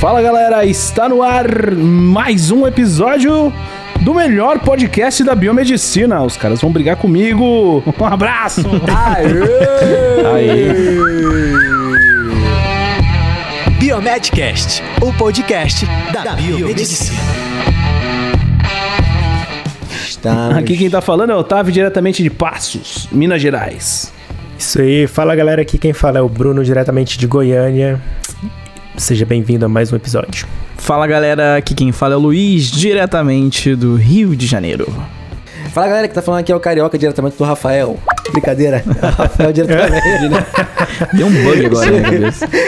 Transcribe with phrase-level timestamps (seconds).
[0.00, 3.52] Fala galera, está no ar mais um episódio
[4.00, 6.22] do melhor podcast da biomedicina.
[6.22, 7.82] Os caras vão brigar comigo.
[8.00, 8.62] Um abraço.
[10.32, 10.54] Aê.
[13.80, 17.18] Biomedcast, o podcast da, biomedicina.
[20.08, 20.58] Estamos.
[20.58, 24.12] Aqui quem tá falando é o Otávio, diretamente de Passos, Minas Gerais.
[24.56, 28.00] Isso aí, fala galera, aqui quem fala é o Bruno, diretamente de Goiânia.
[28.98, 30.46] Seja bem-vindo a mais um episódio.
[30.76, 34.92] Fala galera, aqui quem fala é o Luiz, diretamente do Rio de Janeiro.
[35.72, 37.96] Fala galera que tá falando aqui é o Carioca diretamente do Rafael.
[38.32, 38.82] Brincadeira.
[39.00, 40.44] Rafael diretamente, né?
[41.14, 41.86] Deu um bug agora.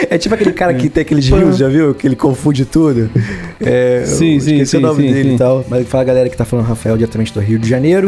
[0.09, 1.93] É tipo aquele cara que tem aqueles rios, já viu?
[1.93, 3.09] Que ele confunde tudo.
[3.59, 5.35] É, Sim, sim, esqueci sim, o nome sim, dele sim.
[5.35, 5.65] e tal.
[5.67, 8.07] Mas fala galera que tá falando Rafael diretamente do Rio de Janeiro.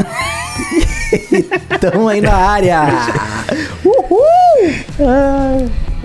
[1.81, 2.87] Tamo aí na área.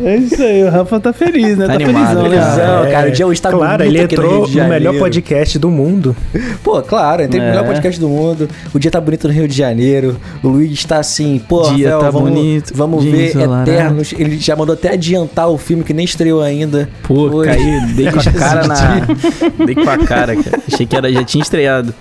[0.00, 1.66] É isso aí, o Rafa tá feliz, né?
[1.66, 2.36] Tá animado, felizão, né?
[2.38, 2.82] cara.
[2.84, 4.68] Não, cara, o dia hoje tá Claro, bonito ele aqui no entrou Rio de no
[4.68, 6.16] melhor podcast do mundo.
[6.62, 7.50] Pô, claro, entrei no É.
[7.50, 8.48] melhor podcast do mundo.
[8.72, 10.16] O dia tá bonito no Rio de Janeiro.
[10.42, 13.70] O Luiz está assim, pô, Dia Rafael, tá vamos, bonito, vamos dia ver ensolarado.
[13.70, 14.14] Eternos.
[14.16, 16.88] Ele já mandou até adiantar o filme que nem estreou ainda.
[17.02, 17.50] Pô, Hoje.
[17.50, 18.76] caí, dei com a cara na.
[19.66, 20.60] Dei com a cara, cara.
[20.72, 21.92] Achei que era, já tinha estreado.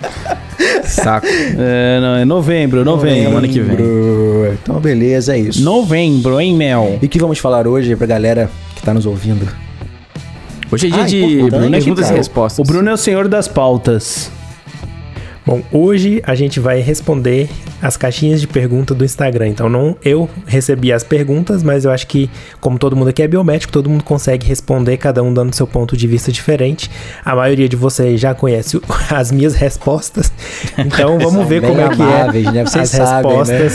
[0.84, 1.26] Saco.
[1.26, 3.22] É, não, é novembro, novembro.
[3.28, 3.76] Semana que vem.
[3.76, 4.58] Novembro.
[4.62, 5.62] Então, beleza, é isso.
[5.62, 6.98] Novembro, hein, Mel?
[7.00, 9.46] E o que vamos falar hoje pra galera que tá nos ouvindo?
[10.70, 12.58] Hoje é dia Ah, de importante, perguntas e respostas.
[12.58, 14.30] O Bruno é o senhor das pautas.
[15.48, 17.48] Bom, hoje a gente vai responder
[17.80, 19.48] as caixinhas de pergunta do Instagram.
[19.48, 23.26] Então, não eu recebi as perguntas, mas eu acho que, como todo mundo aqui é
[23.26, 26.90] biomédico, todo mundo consegue responder, cada um dando seu ponto de vista diferente.
[27.24, 28.78] A maioria de vocês já conhece
[29.10, 30.30] as minhas respostas.
[30.76, 32.60] Então, vamos ver como é que é né?
[32.60, 33.68] As sabem, né?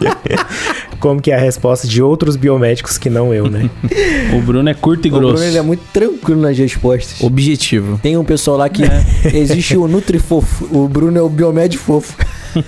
[1.00, 3.68] como que é a resposta de outros biomédicos que não eu, né?
[4.36, 5.34] O Bruno é curto e O grosso.
[5.34, 7.20] Bruno ele é muito tranquilo nas respostas.
[7.20, 7.98] Objetivo.
[8.02, 9.04] Tem um pessoal lá que É.
[9.36, 10.68] existe o Nutrifofo.
[10.70, 12.14] O Bruno é o Biomed Fofo.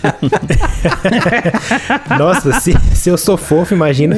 [2.19, 4.16] Nossa, se, se eu sou fofo, imagina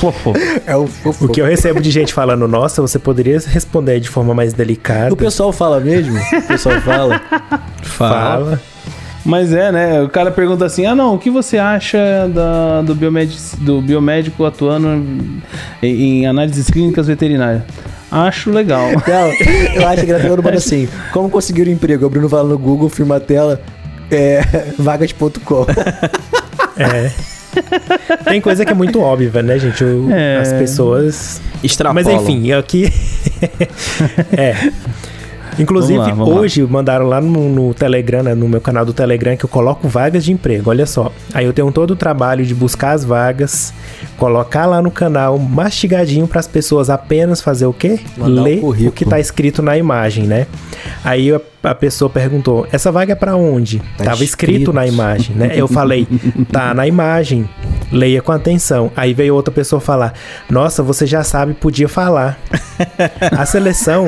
[0.00, 0.32] Fofo.
[0.66, 1.26] É o fofo.
[1.26, 5.12] o que eu recebo de gente falando, nossa, você poderia responder de forma mais delicada.
[5.12, 6.18] O pessoal fala mesmo?
[6.18, 7.20] O pessoal fala.
[7.82, 8.60] fala.
[9.28, 10.00] Mas é, né?
[10.00, 11.98] O cara pergunta assim: ah, não, o que você acha
[12.32, 14.88] da, do, biomédico, do biomédico atuando
[15.82, 17.62] em, em análises clínicas veterinárias?
[18.10, 18.88] Acho legal.
[19.06, 22.06] Não, eu acho engraçado quando manda assim: como conseguir um emprego?
[22.06, 23.60] O Bruno fala no Google, filma a tela,
[24.10, 24.40] é,
[24.78, 25.66] vagas.com.
[26.78, 27.10] É.
[28.24, 29.84] Tem coisa que é muito óbvia, né, gente?
[29.84, 30.38] O- É.
[30.38, 31.42] As pessoas.
[31.62, 32.02] Extrapolam.
[32.02, 32.90] Mas enfim, aqui.
[34.32, 34.54] é.
[35.58, 36.40] Inclusive, Vamos lá, vamos lá.
[36.40, 39.88] hoje mandaram lá no, no Telegram, né, no meu canal do Telegram, que eu coloco
[39.88, 40.70] vagas de emprego.
[40.70, 41.12] Olha só.
[41.34, 43.72] Aí eu tenho todo o trabalho de buscar as vagas,
[44.16, 47.98] colocar lá no canal mastigadinho para as pessoas apenas fazer o quê?
[48.16, 50.46] Mandar Ler o que tá escrito na imagem, né?
[51.04, 53.78] Aí a, a pessoa perguntou: essa vaga é para onde?
[53.96, 54.52] Tá Tava escrito.
[54.52, 54.72] escrito.
[54.72, 55.52] na imagem, né?
[55.54, 56.06] Eu falei:
[56.52, 57.48] tá na imagem.
[57.90, 58.90] Leia com atenção.
[58.94, 60.12] Aí veio outra pessoa falar:
[60.50, 62.38] Nossa, você já sabe, podia falar.
[63.32, 64.06] A seleção,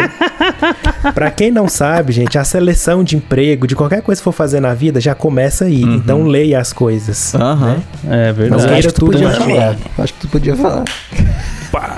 [1.15, 4.61] pra quem não sabe, gente, a seleção de emprego, de qualquer coisa que for fazer
[4.61, 5.83] na vida, já começa aí.
[5.83, 7.35] Então leia as coisas.
[7.35, 7.77] Aham.
[8.09, 8.65] É Mas verdade.
[8.73, 9.77] eu acho que tu tudo podia falar.
[9.99, 10.85] Acho que tu podia falar.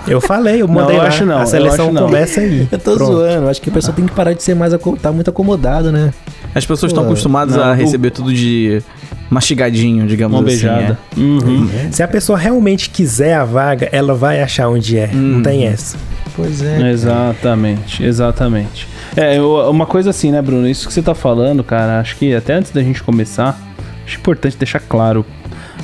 [0.07, 1.09] Eu falei, eu mandei eu lá.
[1.09, 2.03] acho não, eu a seleção acho não.
[2.07, 2.69] começa aí.
[2.71, 3.13] Eu tô Pronto.
[3.13, 3.49] zoando.
[3.49, 4.73] Acho que a pessoa tem que parar de ser mais.
[5.01, 6.13] Tá muito acomodado, né?
[6.55, 8.83] As pessoas estão acostumadas não, a o- receber tudo de
[9.31, 10.59] mastigadinho, digamos Mão assim.
[10.67, 10.99] beijada.
[11.17, 11.21] é.
[11.21, 11.69] Uhum.
[11.91, 15.07] Se a pessoa realmente quiser a vaga, ela vai achar onde é.
[15.13, 15.37] Hum.
[15.37, 15.97] Não tem essa.
[16.35, 16.91] Pois é.
[16.91, 18.89] Exatamente, exatamente.
[19.17, 20.69] É, uma coisa assim, né, Bruno?
[20.69, 23.59] Isso que você tá falando, cara, acho que até antes da gente começar,
[24.07, 25.25] acho importante deixar claro.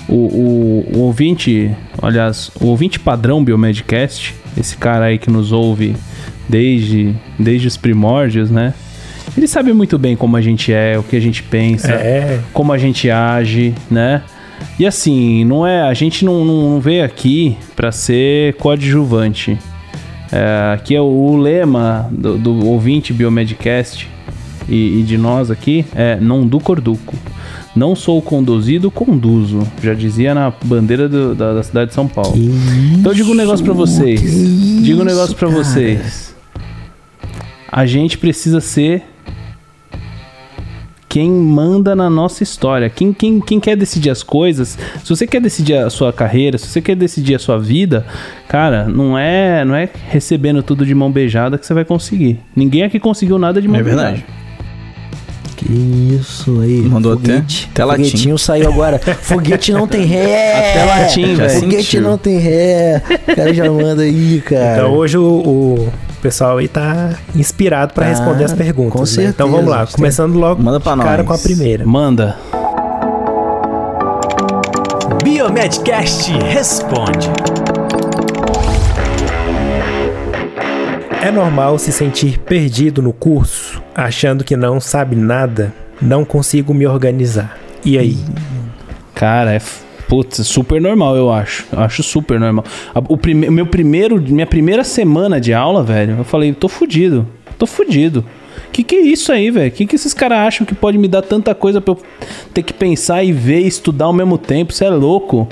[0.08, 1.70] O, o, o ouvinte,
[2.00, 5.94] aliás, o ouvinte padrão Biomedcast, esse cara aí que nos ouve
[6.48, 8.72] desde, desde os primórdios, né?
[9.36, 12.40] Ele sabe muito bem como a gente é, o que a gente pensa, É.
[12.54, 14.22] como a gente age, né?
[14.78, 19.58] E assim, não é, a gente não, não, não veio aqui pra ser coadjuvante.
[20.30, 24.08] É, aqui é o, o lema do, do ouvinte Biomedcast
[24.68, 27.14] e, e de nós aqui é não do corduco.
[27.74, 29.66] Não sou conduzido, conduzo.
[29.82, 32.34] Já dizia na bandeira do- da, da cidade de São Paulo.
[32.98, 34.20] Então eu digo um negócio pra vocês.
[34.82, 36.34] Digo um negócio pra vocês.
[37.70, 39.02] A gente precisa ser
[41.08, 42.90] quem manda na nossa história.
[42.90, 44.78] Quem, quem, quem quer decidir as coisas.
[45.02, 48.04] Se você quer decidir a sua carreira, se você quer decidir a sua vida,
[48.46, 52.38] cara, não é, não é recebendo tudo de mão beijada que você vai conseguir.
[52.54, 54.10] Ninguém aqui conseguiu nada de mão É verdade.
[54.24, 54.38] beijada.
[55.56, 55.72] Que
[56.20, 56.82] isso aí.
[56.82, 57.68] Mandou até- foguete.
[57.72, 58.04] até latim.
[58.04, 58.98] Foguetinho saiu agora.
[59.22, 60.70] Foguete não tem ré.
[60.70, 61.50] Até latim, velho.
[61.60, 62.02] Foguete sentiu.
[62.02, 63.02] não tem ré.
[63.32, 64.76] O cara já manda aí, cara.
[64.76, 68.92] Então hoje o, o pessoal aí tá inspirado pra Tá, responder as perguntas.
[68.92, 69.06] com né?
[69.06, 69.30] certeza.
[69.30, 71.26] Então vamos lá, começando logo Manda pra de cara nós.
[71.26, 71.84] com a primeira.
[71.86, 72.36] Manda.
[75.22, 77.28] Biomedcast responde.
[81.20, 86.86] É normal se sentir perdido no curso, achando que não sabe nada, não consigo me
[86.86, 87.58] organizar.
[87.84, 88.18] E aí?
[89.14, 89.60] Cara, é.
[90.08, 91.66] Putz, super normal, eu acho.
[91.70, 92.64] Eu acho super normal.
[93.08, 93.50] O prime...
[93.50, 97.26] meu primeiro, minha primeira semana de aula, velho, eu falei, tô fudido.
[97.58, 98.24] Tô fudido.
[98.72, 99.70] Que que é isso aí, velho?
[99.70, 101.98] Que que esses caras acham que pode me dar tanta coisa pra eu
[102.54, 104.72] ter que pensar e ver e estudar ao mesmo tempo?
[104.72, 105.46] Isso é louco.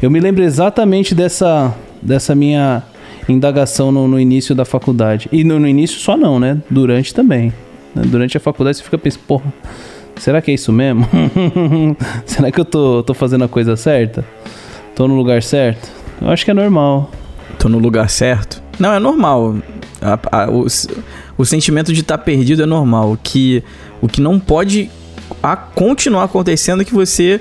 [0.00, 2.82] Eu me lembro exatamente dessa, dessa minha
[3.28, 5.28] indagação no, no início da faculdade.
[5.30, 6.60] E no, no início só não, né?
[6.68, 7.52] Durante também.
[7.94, 9.52] Durante a faculdade você fica pensando, porra,
[10.22, 11.06] será que é isso mesmo?
[12.24, 14.24] será que eu tô, tô fazendo a coisa certa?
[14.94, 15.90] Tô no lugar certo?
[16.20, 17.10] Eu acho que é normal.
[17.58, 18.62] Tô no lugar certo.
[18.78, 19.56] Não, é normal.
[20.00, 20.66] A- a- o,
[21.38, 23.12] o sentimento de estar perdido é normal.
[23.12, 23.62] O que,
[24.00, 24.90] o que não pode
[25.42, 27.40] a- continuar acontecendo é que você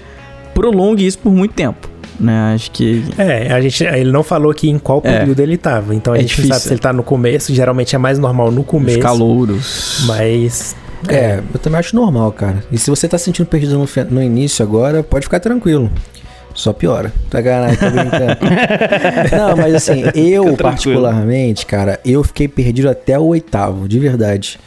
[0.54, 1.90] prolongue isso por muito tempo.
[2.20, 2.54] Né?
[2.54, 3.04] Acho que.
[3.18, 5.20] É, a gente, ele não falou aqui em qual É.
[5.20, 5.96] período ele tava.
[5.96, 6.54] Então a É gente não difícil.
[6.54, 7.54] sabe se ele tá no começo.
[7.54, 9.00] Geralmente é mais normal no Os começo.
[9.00, 10.04] calouros.
[10.06, 10.76] Mas.
[11.08, 12.64] É, eu também acho normal, cara.
[12.72, 15.92] E se você tá se sentindo perdido no, no início agora, pode ficar tranquilo.
[16.54, 17.14] Só piora.
[17.30, 18.38] Tá ganhando, tá brincando.
[19.32, 24.60] Não, mas assim, eu particularmente, cara, eu fiquei perdido até o oitavo, de verdade.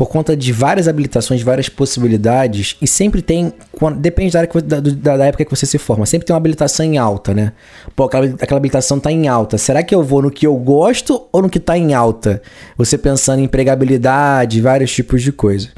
[0.00, 3.52] Por conta de várias habilitações, várias possibilidades, e sempre tem.
[3.98, 4.80] Depende da, que da-
[5.18, 6.06] da época que você se forma.
[6.06, 7.52] Sempre tem uma habilitação em alta, né?
[7.94, 9.58] Pô, aquela, aquela habilitação tá em alta.
[9.58, 12.40] Será que eu vou no que eu gosto ou no que tá em alta?
[12.78, 15.68] Você pensando em empregabilidade, vários tipos de coisa.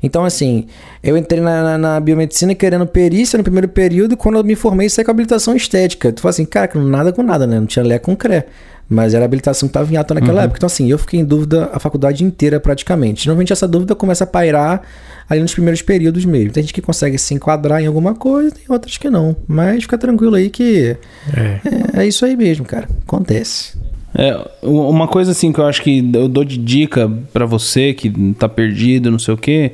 [0.00, 0.68] Então, assim,
[1.02, 4.54] eu entrei na, na- na biomedicina querendo perícia no primeiro período, e quando eu me
[4.54, 6.12] formei, saí com habilitação estética.
[6.12, 7.58] Tu fala assim, cara, que não nada com nada, né?
[7.58, 8.46] Não tinha lé com cré.
[8.88, 10.58] Mas era a habilitação que estava em alta naquela época.
[10.58, 13.26] Então, assim, eu fiquei em dúvida a faculdade inteira praticamente.
[13.26, 14.82] Normalmente essa dúvida começa a pairar
[15.30, 16.50] ali nos primeiros períodos mesmo.
[16.52, 19.34] Tem gente que consegue se enquadrar em alguma coisa, tem outras que não.
[19.48, 20.94] Mas fica tranquilo aí que
[21.34, 21.60] É.
[21.96, 22.86] é, é isso aí mesmo, cara.
[23.06, 23.78] Acontece.
[24.14, 28.10] É, uma coisa assim que eu acho que eu dou de dica pra você que
[28.38, 29.72] tá perdido, não sei o quê.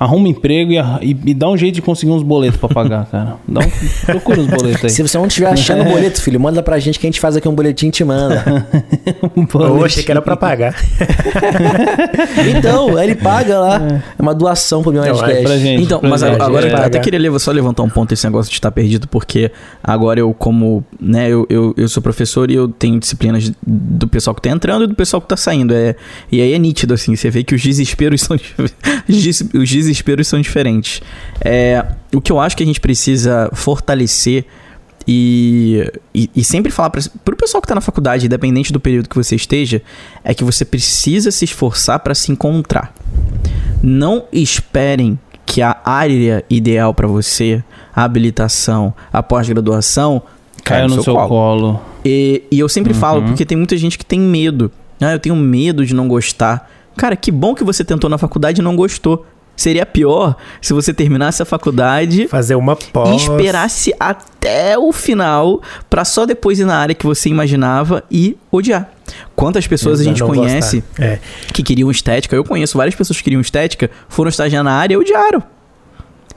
[0.00, 3.04] Arruma um emprego e, e, e dá um jeito de conseguir uns boletos pra pagar,
[3.12, 3.36] cara.
[3.46, 3.70] Dá um,
[4.06, 4.88] procura uns boletos aí.
[4.90, 7.36] Se você não estiver achando o boleto, filho, manda pra gente que a gente faz
[7.36, 8.42] aqui um boletim e te manda.
[9.36, 9.84] Um Eu boletim.
[9.84, 10.74] achei que era pra pagar.
[12.56, 13.80] então, ele paga lá.
[14.18, 15.82] É uma doação pro meu Não, é pra gente.
[15.82, 16.72] Então, pra mas gente, agora é.
[16.72, 19.50] eu até queria levar- só levantar um ponto esse negócio de estar perdido, porque
[19.82, 24.34] agora eu, como, né, eu, eu, eu sou professor e eu tenho disciplinas do pessoal
[24.34, 25.74] que tá entrando e do pessoal que tá saindo.
[25.74, 25.94] É,
[26.30, 28.36] e aí é nítido, assim, você vê que os desesperos são,
[29.08, 31.02] os des- os desesperos são diferentes.
[31.40, 31.84] É,
[32.14, 34.44] o que eu acho que a gente precisa fortalecer
[35.06, 39.08] e, e, e sempre falar para pro pessoal que tá na faculdade, independente do período
[39.08, 39.82] que você esteja,
[40.22, 42.94] é que você precisa se esforçar para se encontrar.
[43.82, 47.62] Não esperem que a área ideal para você,
[47.94, 50.22] a habilitação, a pós-graduação,
[50.64, 51.80] Caiu no seu colo.
[52.04, 54.70] E, e eu sempre falo, porque tem muita gente que tem medo.
[55.00, 56.70] Ah, eu tenho medo de não gostar.
[56.96, 59.26] Cara, que bom que você tentou na faculdade e não gostou.
[59.60, 63.10] Seria pior se você terminasse a faculdade Fazer uma pós.
[63.10, 65.60] e esperasse até o final
[65.90, 68.90] pra só depois ir na área que você imaginava e odiar.
[69.36, 70.82] Quantas pessoas a gente Não conhece.
[70.98, 71.18] É.
[71.52, 72.34] que queriam estética?
[72.34, 75.42] Eu conheço várias pessoas que queriam estética, foram estagiar na área e odiaram.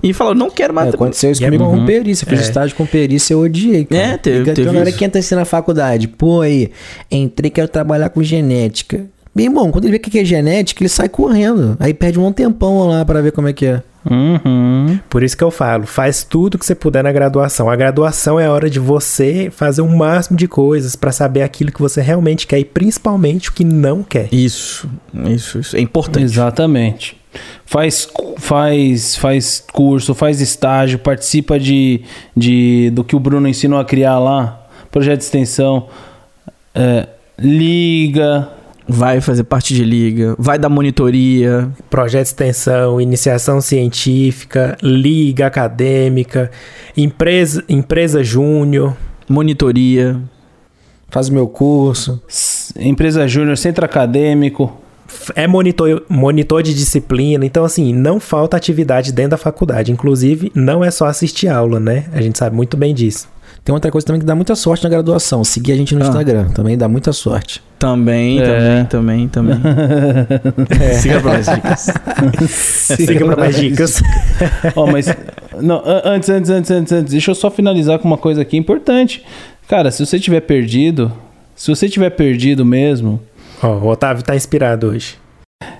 [0.03, 0.88] E falaram, não quero mais.
[0.89, 1.79] É, aconteceu isso é comigo Uhum.
[1.79, 2.27] com perícia.
[2.27, 2.43] Fiz É.
[2.43, 3.86] estágio com perícia, eu odiei.
[3.86, 4.01] Cara.
[4.03, 6.71] É, teve- teve então, na hora que entra assim na faculdade, pô, aí,
[7.09, 9.05] entrei, quero trabalhar com genética.
[9.35, 11.75] Bem bom, quando ele vê o que é genética, ele sai correndo.
[11.79, 13.81] Aí perde um tempão lá pra ver como é que é.
[14.09, 14.99] Uhum.
[15.09, 17.69] Por isso que eu falo, faz tudo que você puder na graduação.
[17.69, 21.71] A graduação é a hora de você fazer o máximo de coisas pra saber aquilo
[21.71, 24.27] que você realmente quer e principalmente o que não quer.
[24.31, 24.89] Isso,
[25.25, 25.77] isso, isso.
[25.77, 26.23] É importante.
[26.23, 27.17] Exatamente.
[27.65, 32.01] Faz, faz, faz curso, faz estágio, participa de,
[32.35, 35.87] de do que o Bruno ensinou a criar lá, projeto de extensão,
[36.75, 37.07] é,
[37.39, 38.49] liga.
[38.87, 41.69] Vai fazer parte de liga, vai dar monitoria.
[41.89, 46.51] Projeto de extensão, iniciação científica, liga acadêmica,
[46.95, 48.95] empresa, empresa júnior.
[49.29, 50.19] monitoria.
[51.09, 52.21] Faz meu curso.
[52.77, 54.81] Empresa júnior, centro acadêmico.
[55.35, 57.45] É monitor, monitor de disciplina.
[57.45, 59.91] Então, assim, não falta atividade dentro da faculdade.
[59.91, 62.05] Inclusive, não é só assistir aula, né?
[62.11, 63.29] A gente sabe muito bem disso.
[63.63, 65.41] Tem outra coisa também que dá muita sorte na graduação.
[65.43, 66.08] Seguir a gente no Ah.
[66.08, 66.50] Instagram.
[66.50, 67.62] Também dá muita sorte.
[67.79, 68.84] Também, É.
[68.86, 70.96] também, também, também.
[71.00, 71.88] Siga para mais dicas.
[72.50, 74.01] Siga pra mais dicas.
[74.75, 75.05] Ó, mas.
[75.62, 77.12] Não, an- antes, antes, antes, antes, antes.
[77.12, 79.24] Deixa eu só finalizar com uma coisa aqui importante.
[79.67, 81.12] Cara, se você tiver perdido.
[81.55, 83.22] Se você tiver perdido mesmo.
[83.62, 85.15] Ó, o Otávio tá inspirado hoje.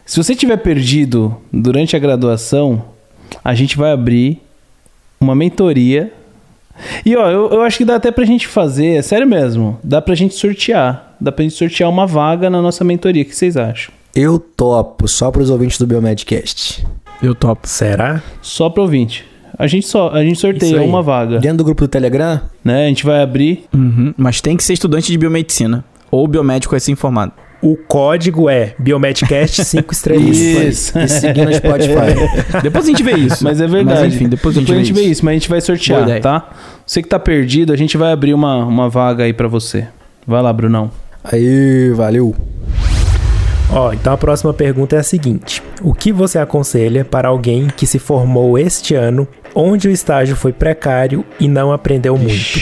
[0.06, 2.86] Se você tiver perdido durante a graduação,
[3.44, 4.42] a gente vai abrir
[5.20, 6.14] uma mentoria.
[7.06, 10.02] E ó, eu, eu acho que dá até pra gente fazer, é sério mesmo, dá
[10.02, 11.16] pra gente sortear.
[11.20, 13.24] Dá pra gente sortear uma vaga na nossa mentoria.
[13.24, 13.94] O que vocês acham?
[14.16, 16.86] Eu topo, só pros ouvintes do Biomedcast.
[17.22, 17.68] Eu topo.
[17.68, 18.22] Será?
[18.42, 19.26] Só pro ouvinte.
[19.58, 22.86] A gente só, a gente sorteia uma vaga, Dentro do grupo do Telegram, né?
[22.86, 25.86] A gente vai abrir Uhum, Mas tem que ser estudante de biomedicina.
[26.12, 27.32] Ou biomédico recém-formado.
[27.64, 30.38] O código é Biomedcast 5 estrelas.
[30.38, 31.00] Isso.
[31.00, 32.62] e seguir no Spotify.
[32.62, 33.42] Depois a gente vê isso.
[33.42, 34.02] Mas é verdade.
[34.02, 35.24] Mas enfim, depois, a gente, vê, isso.
[35.24, 36.50] mas a gente vai sortear, tá?
[36.86, 39.88] Você que tá perdido, a gente vai abrir uma, uma vaga aí pra você.
[40.28, 40.92] Vai lá, Brunão.
[41.24, 42.36] Aí, valeu.
[43.72, 47.88] Ó, então a próxima pergunta é a seguinte: O que você aconselha para alguém que
[47.88, 52.60] se formou este ano, onde o estágio foi precário e não aprendeu muito?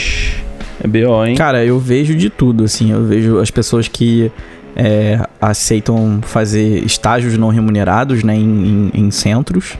[0.82, 1.34] É BO, hein?
[1.34, 2.92] Cara, eu vejo de tudo, assim.
[2.92, 4.30] Eu vejo as pessoas que
[4.76, 9.76] é, aceitam fazer estágios não remunerados, né, em, em- em centros.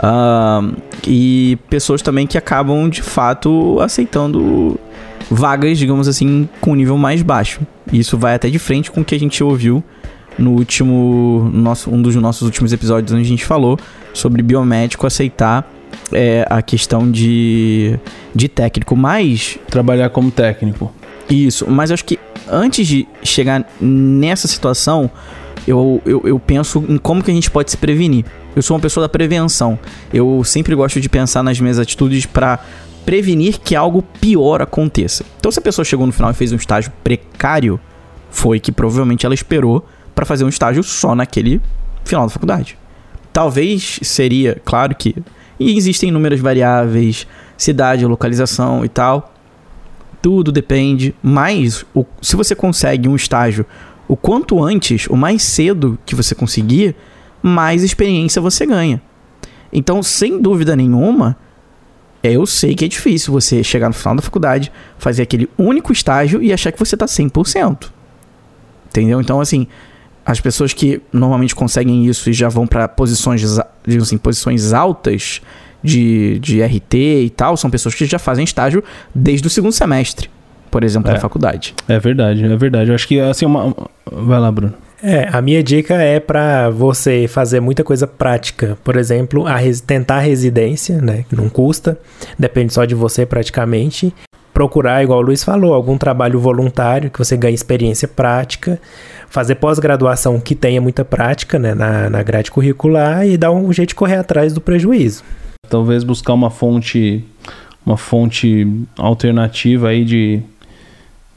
[0.00, 0.62] Ah,
[1.06, 4.78] e pessoas também que acabam, de fato, aceitando
[5.30, 7.60] vagas, digamos assim, com nível mais baixo.
[7.92, 9.82] Isso vai até de frente com o que a gente ouviu
[10.38, 11.50] no último.
[11.52, 13.78] Nosso, um dos nossos últimos episódios, onde a gente falou
[14.14, 15.70] sobre biomédico aceitar
[16.10, 17.98] é, a questão de,
[18.34, 18.96] de técnico.
[18.96, 20.92] Mas Trabalhar como técnico.
[21.30, 25.10] isso, mas acho que antes de chegar nessa situação,
[25.66, 28.24] eu, eu, eu penso em como que a gente pode se prevenir.
[28.54, 29.78] Eu sou uma pessoa da prevenção.
[30.12, 32.58] Eu sempre gosto de pensar nas minhas atitudes para
[33.04, 35.24] prevenir que algo pior aconteça.
[35.38, 37.80] Então, se a pessoa chegou no final e fez um estágio precário,
[38.30, 41.60] foi que provavelmente ela esperou para fazer um estágio só naquele
[42.04, 42.78] final da faculdade.
[43.32, 45.14] Talvez seria, claro que
[45.58, 49.31] e existem inúmeras variáveis, cidade, localização e tal.
[50.22, 53.66] Tudo depende, mas o- se você consegue um estágio
[54.08, 56.94] o quanto antes, o mais cedo que você conseguir,
[57.42, 59.02] mais experiência você ganha.
[59.72, 61.36] Então, sem dúvida nenhuma,
[62.22, 66.40] eu sei que é difícil você chegar no final da faculdade, fazer aquele único estágio
[66.42, 67.90] e achar que você tá 100%.
[68.88, 69.20] Entendeu?
[69.20, 69.66] Então, assim,
[70.24, 73.40] as pessoas que normalmente conseguem isso e já vão para posições,
[73.84, 75.40] digamos assim, posições altas
[75.82, 78.82] de, de RT e tal, são pessoas que já fazem estágio
[79.14, 80.28] desde o segundo semestre,
[80.70, 81.14] por exemplo, É.
[81.14, 81.74] da faculdade.
[81.88, 82.90] É verdade, é verdade.
[82.90, 83.74] Eu acho que assim, uma.
[84.10, 84.74] Vai lá, Bruno.
[85.04, 88.78] É, a minha dica é para você fazer muita coisa prática.
[88.84, 91.24] Por exemplo, a res- tentar residência, né?
[91.28, 91.98] Que não custa,
[92.38, 94.14] depende só de você praticamente.
[94.54, 98.78] Procurar, igual o Luiz falou, algum trabalho voluntário que você ganhe experiência prática.
[99.28, 103.88] Fazer pós-graduação que tenha muita prática né, na, na grade curricular e dar um jeito
[103.88, 105.24] de correr atrás do prejuízo.
[105.72, 107.24] Talvez buscar uma fonte.
[107.84, 108.66] Uma fonte
[108.98, 110.42] alternativa aí de.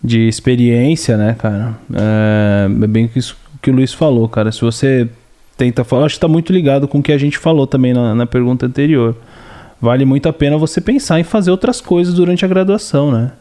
[0.04, 1.74] De experiência, né, cara?
[1.92, 4.52] É, é bem que isso que o Luiz falou, cara.
[4.52, 5.08] Se você
[5.56, 6.08] tenta falar.
[6.08, 8.66] Acho que tá muito ligado com o que a gente falou também na, na pergunta
[8.66, 9.16] anterior.
[9.80, 13.32] Vale muito a pena você pensar em fazer outras coisas durante a graduação, né?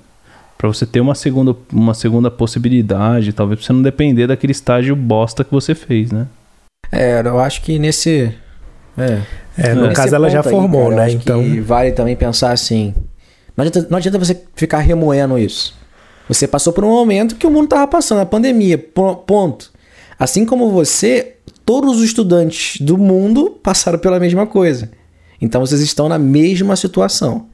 [0.57, 4.95] Pra você ter uma segunda, uma segunda possibilidade, talvez pra você não depender daquele estágio
[4.95, 6.29] bosta que você fez, né?
[6.93, 8.33] É, eu acho que nesse.
[8.97, 9.21] É.
[9.57, 11.13] É, no caso, ela já ponto aí, formou, cara, né?
[11.13, 12.95] Então, vale também pensar assim.
[13.57, 15.75] Não adianta, não adianta você ficar remoendo isso.
[16.29, 19.71] Você passou por um momento que o mundo tava passando, a pandemia, po- ponto.
[20.19, 24.91] Assim como você, todos os estudantes do mundo passaram pela mesma coisa.
[25.41, 27.47] Então vocês estão na mesma situação.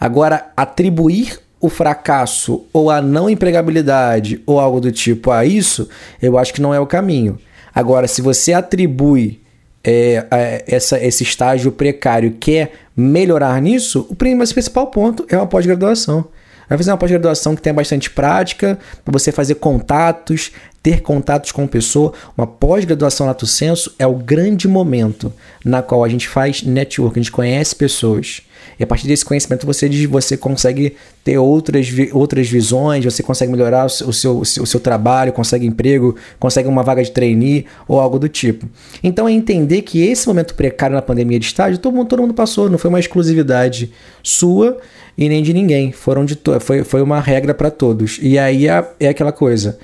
[0.00, 5.88] Agora, atribuir o fracasso ou a não empregabilidade ou algo do tipo a isso,
[6.20, 7.38] eu acho que não é o caminho.
[7.74, 9.41] Agora, se você atribui
[9.84, 16.26] é, essa, esse estágio precário quer melhorar nisso, o principal ponto é uma pós-graduação.
[16.68, 21.66] Vai fazer uma pós-graduação que tenha bastante prática, para você fazer contatos, ter contatos com
[21.66, 22.12] pessoa.
[22.36, 25.32] Uma pós-graduação lato senso é o grande momento
[25.64, 28.42] na qual a gente faz network, a gente conhece pessoas.
[28.78, 33.86] E a partir desse conhecimento você, você consegue ter outras, outras visões, você consegue melhorar
[33.86, 34.12] o seu, o,
[34.44, 38.68] seu, o seu- trabalho, consegue emprego, consegue uma vaga de trainee ou algo do tipo.
[39.02, 42.34] Então é entender que esse momento precário na pandemia de estágio, todo mundo, todo mundo
[42.34, 44.78] passou, não foi uma exclusividade sua
[45.18, 45.92] e nem de ninguém.
[45.92, 48.18] Foram de foi, foi uma regra para todos.
[48.22, 49.78] E aí é, é aquela coisa.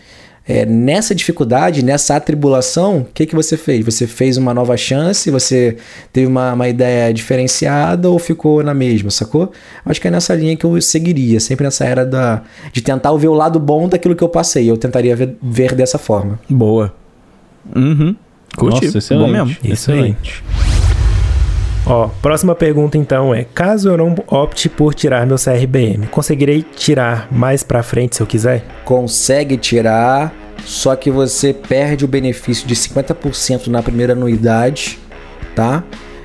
[0.49, 3.85] É, nessa dificuldade, nessa atribulação, o que, que você fez?
[3.85, 5.31] Você fez uma nova chance?
[5.31, 5.77] Você
[6.11, 9.53] teve uma, uma ideia diferenciada ou ficou na mesma, sacou?
[9.85, 13.29] Acho que é nessa linha que eu seguiria, sempre nessa era da, de tentar ver
[13.29, 14.71] o lado bom daquilo que eu passei.
[14.71, 16.41] Eu tentaria ver, ver dessa forma.
[16.49, 16.95] Boa.
[17.77, 18.17] Uhum.
[18.57, 18.87] Curti.
[18.87, 19.27] Nossa, excelente.
[19.27, 19.57] Bom mesmo.
[19.63, 19.73] Aí.
[19.73, 20.43] excelente.
[21.91, 27.29] Ó, próxima pergunta então é: caso eu não opte por tirar meu CRBM, conseguirei tirar
[27.33, 28.63] mais pra frente se eu quiser?
[28.85, 30.35] Consegue tirar,
[30.67, 34.99] só que você perde o benefício de 50% na primeira anuidade,
[35.55, 35.83] tá?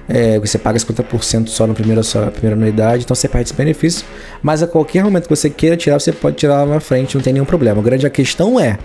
[0.09, 3.55] É, você paga 50% só na primeira, só na primeira anuidade, então você perde esse
[3.55, 4.05] benefício.
[4.41, 7.23] Mas a qualquer momento que você queira tirar, você pode tirar lá na frente, não
[7.23, 7.79] tem nenhum problema.
[7.79, 8.77] A grande questão é: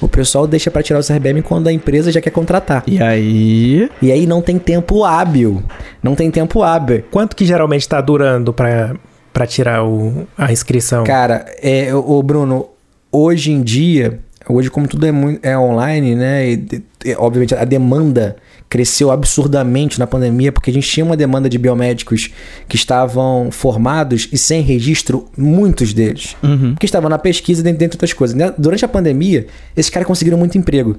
[0.00, 2.82] o pessoal deixa para tirar o CRBM quando a empresa já quer contratar.
[2.86, 3.90] E aí.
[4.00, 5.62] E aí não tem tempo hábil.
[6.02, 7.04] Não tem tempo hábil.
[7.10, 8.94] Quanto que geralmente tá durando pra,
[9.32, 11.04] pra tirar o, a inscrição?
[11.04, 12.68] Cara, é, o Bruno,
[13.10, 16.50] hoje em dia, hoje como tudo é, muito, é online, né?
[16.50, 16.82] E,
[17.18, 18.36] obviamente a demanda
[18.68, 22.30] cresceu absurdamente na pandemia, porque a gente tinha uma demanda de biomédicos
[22.68, 26.36] que estavam formados e sem registro, muitos deles.
[26.42, 26.74] Uhum.
[26.74, 28.36] Porque estavam na pesquisa, dentre, dentre outras coisas.
[28.36, 28.54] né?
[28.56, 30.96] Durante a pandemia, esses caras conseguiram muito emprego.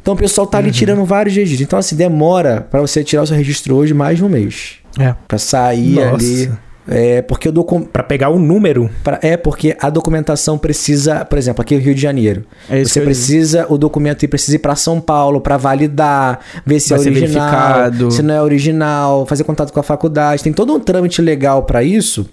[0.00, 1.66] Então o pessoal tá ali tirando vários registros.
[1.66, 4.76] Então, assim, demora para você tirar o seu registro hoje mais de um mês.
[4.98, 5.14] É.
[5.26, 6.14] Pra sair Nossa.
[6.14, 6.50] ali.
[6.88, 7.88] É, porque o documento.
[7.90, 8.88] Pra pegar o número?
[9.04, 12.44] Pra- é porque a documentação precisa, por exemplo, aqui no Rio de Janeiro.
[12.68, 16.90] É isso você precisa, o documento precisa ir para São Paulo para validar, ver se
[16.90, 18.10] Vai é original, verificado.
[18.10, 20.42] se não é original, fazer contato com a faculdade.
[20.42, 22.28] Tem todo um trâmite legal para isso.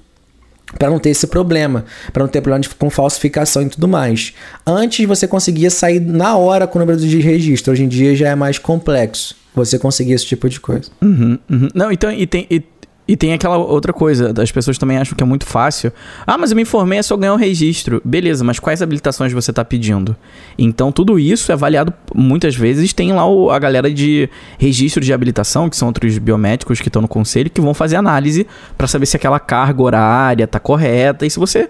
[0.80, 4.34] Pra não ter esse problema, pra não ter problema de, com falsificação e tudo mais.
[4.66, 8.30] Antes você conseguia sair na hora com o número de registro, hoje em dia já
[8.30, 10.90] é mais complexo você conseguir esse tipo de coisa.
[11.02, 11.68] Uhum, uhum.
[11.74, 12.62] Não, então, e tem, e,
[13.08, 15.92] e tem aquela outra coisa, as pessoas também acham que é muito fácil.
[16.26, 18.02] Ah, mas eu me informei, é só ganhar o registro.
[18.04, 20.16] Beleza, mas quais habilitações você está pedindo?
[20.58, 22.94] Então, tudo isso é avaliado muitas vezes.
[22.94, 27.02] Tem lá o- a galera de registro de habilitação, que são outros biomédicos que estão
[27.02, 28.48] no conselho, que vão fazer análise
[28.78, 31.70] para saber se aquela carga horária tá correta e se você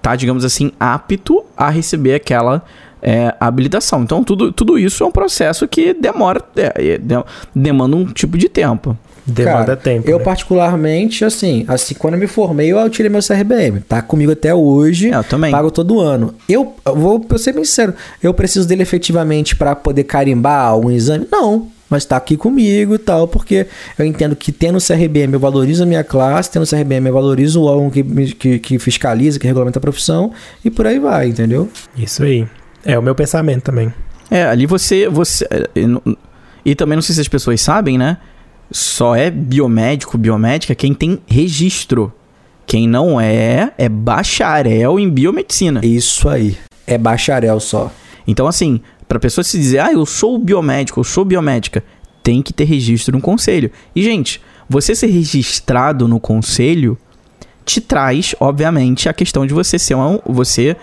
[0.00, 2.64] tá, digamos assim, apto a receber aquela
[3.04, 4.02] é, habilitação.
[4.04, 7.24] Então, tudo, tudo isso é um processo que demora, é, é, de-
[7.54, 8.96] demanda um tipo de tempo.
[9.24, 10.10] Demanda Cara, tempo.
[10.10, 10.24] Eu né?
[10.24, 13.80] particularmente, assim, assim, quando eu me formei, eu tirei meu CRBM.
[13.80, 15.10] Tá comigo até hoje.
[15.10, 15.52] É, eu também.
[15.52, 16.34] Pago todo ano.
[16.48, 20.90] Eu, eu vou eu ser bem sincero, eu preciso dele efetivamente para poder carimbar algum
[20.90, 21.26] exame?
[21.30, 21.68] Não.
[21.88, 23.66] Mas tá aqui comigo e tal, porque
[23.98, 27.64] eu entendo que tendo CRBM eu valorizo a minha classe, tendo CRBM eu valorizo o
[27.66, 28.02] órgão que,
[28.34, 30.32] que, que fiscaliza, que regulamenta a profissão,
[30.64, 31.68] e por aí vai, entendeu?
[31.94, 32.46] Isso aí.
[32.82, 33.92] É o meu pensamento também.
[34.30, 35.06] É, ali você.
[35.06, 36.18] você é, e,
[36.64, 38.16] e também não sei se as pessoas sabem, né?
[38.72, 42.12] Só é biomédico, biomédica quem tem registro.
[42.66, 45.80] Quem não é, é bacharel em biomedicina.
[45.84, 46.56] Isso aí.
[46.86, 47.92] É bacharel só.
[48.26, 51.84] Então, assim, pra pessoa se dizer, ah, eu sou biomédico, eu sou biomédica,
[52.22, 53.70] tem que ter registro no conselho.
[53.94, 56.96] E, gente, você ser registrado no conselho
[57.64, 60.18] te traz, obviamente, a questão de você ser um.
[60.24, 60.76] Você,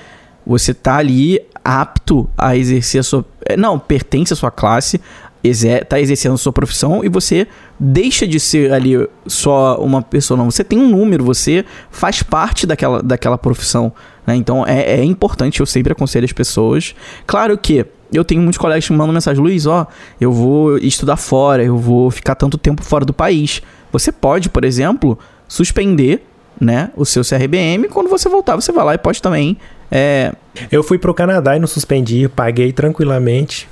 [0.45, 3.25] você tá ali apto a exercer a sua.
[3.45, 4.99] eh, Não, pertence à sua classe,
[5.43, 7.47] exer, tá exercendo sua profissão e você
[7.79, 10.51] deixa de ser ali só uma pessoa, não.
[10.51, 13.91] Você tem um número, você faz parte daquela, daquela profissão.
[14.27, 14.35] né?
[14.35, 16.93] Então é, é importante, eu sempre aconselho as pessoas.
[17.25, 19.87] Claro que eu tenho muitos colegas que me mandam mensagem, Luiz, ó,
[20.19, 23.61] eu vou estudar fora, eu vou ficar tanto tempo fora do país.
[23.91, 26.23] Você pode, por exemplo, suspender
[26.59, 27.87] né, o seu CRBM.
[27.87, 29.57] Quando você voltar, você vai lá e pode também.
[29.91, 30.33] É,
[30.71, 33.67] Eu fui pro Canadá e não suspendi, paguei tranquilamente.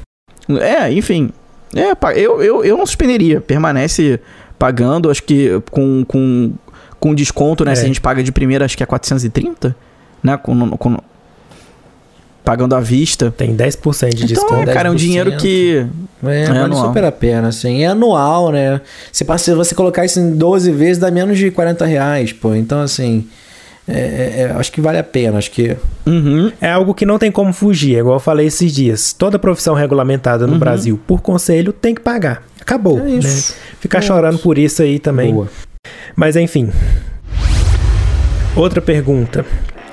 [0.61, 1.31] é enfim.
[1.75, 3.41] É, eu, eu, eu não suspenderia.
[3.41, 4.19] Permanece
[4.57, 6.53] pagando, acho que com, com,
[6.99, 7.73] com desconto, né?
[7.73, 7.75] É.
[7.75, 9.75] Se a gente paga de primeira, acho que é 430,
[10.23, 10.37] né?
[10.37, 10.97] Com, com-
[12.43, 13.29] pagando à vista.
[13.29, 14.69] Tem 10% de Então, desconto.
[14.69, 14.97] é, cara, é um 10%.
[14.97, 15.85] dinheiro que.
[16.25, 16.87] É, É vale anual.
[16.87, 17.83] super a pena, assim.
[17.83, 18.81] É anual, né?
[19.11, 22.55] Se você colocar isso em 12 vezes, dá menos de 40 reais, pô.
[22.55, 23.27] Então, assim,
[23.87, 25.37] é- é- é, acho que vale a pena.
[25.37, 26.51] Acho que Uhum.
[26.61, 29.13] É algo que não tem como fugir, é igual eu falei esses dias.
[29.13, 30.59] Toda profissão regulamentada no Uhum.
[30.59, 32.43] Brasil por conselho tem que pagar.
[32.61, 32.99] Acabou.
[32.99, 33.53] É isso.
[33.53, 33.57] né?
[33.79, 35.33] Ficar chorando por isso aí também.
[35.33, 35.47] boa.
[36.15, 36.69] Mas enfim.
[38.55, 39.45] Outra pergunta.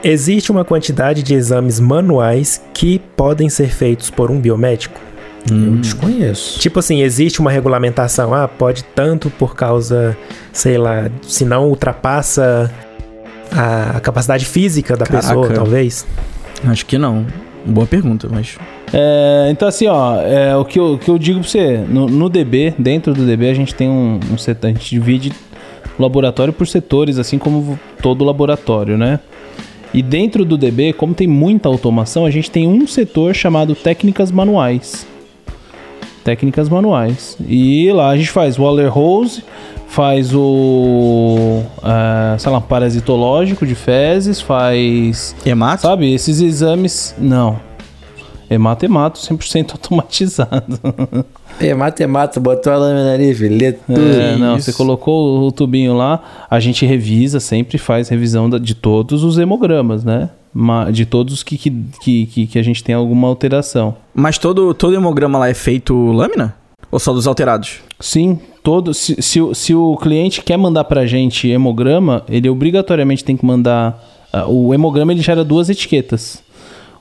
[0.03, 5.01] Existe uma quantidade de exames manuais que podem ser feitos por um biomédico?
[5.51, 6.59] Eu desconheço.
[6.59, 10.17] Tipo assim, existe uma regulamentação, ah, pode tanto por causa,
[10.53, 12.71] sei lá, se não ultrapassa
[13.51, 15.29] a capacidade física da Caraca.
[15.29, 16.07] pessoa, talvez.
[16.65, 17.27] Acho que não.
[17.67, 18.59] Boa pergunta, mas.
[18.93, 22.07] É, então, assim, ó, é, o, que eu, o que eu digo pra você, no,
[22.07, 25.33] no DB, dentro do DB, a gente tem um, um setor, a gente divide
[25.99, 29.21] o laboratório por setores, assim como todo laboratório, né?
[29.95, 34.31] E dentro do DB, como tem muita automação, a gente tem um setor chamado técnicas
[34.31, 35.07] manuais.
[36.25, 37.39] Técnicas manuais.
[37.49, 39.45] E lá a gente faz Waller Hose,
[39.95, 41.63] faz o.
[41.83, 45.35] ah, sei lá, parasitológico de fezes, faz.
[45.47, 45.83] Hemato?
[45.83, 47.15] Sabe, esses exames.
[47.19, 47.59] Não.
[48.51, 50.79] Hemato, hemato, 100% automatizado.
[51.59, 53.65] É, mata, é mata, botou a lâmina ali, filho.
[53.89, 59.25] É, não, você colocou o tubinho lá, a gente revisa, sempre faz revisão de todos
[59.25, 60.29] os hemogramas, né?
[60.93, 63.97] De todos que, que, que, que- que a gente tem alguma alteração.
[64.15, 66.55] Mas todo, todo hemograma lá é feito lâmina?
[66.93, 67.79] Ou só dos alterados?
[67.99, 68.93] Sim, todo.
[68.93, 73.47] Se, se, o- se o cliente quer mandar pra gente hemograma, ele obrigatoriamente tem que
[73.47, 74.03] mandar.
[74.33, 76.43] ah, o hemograma ele gera duas etiquetas.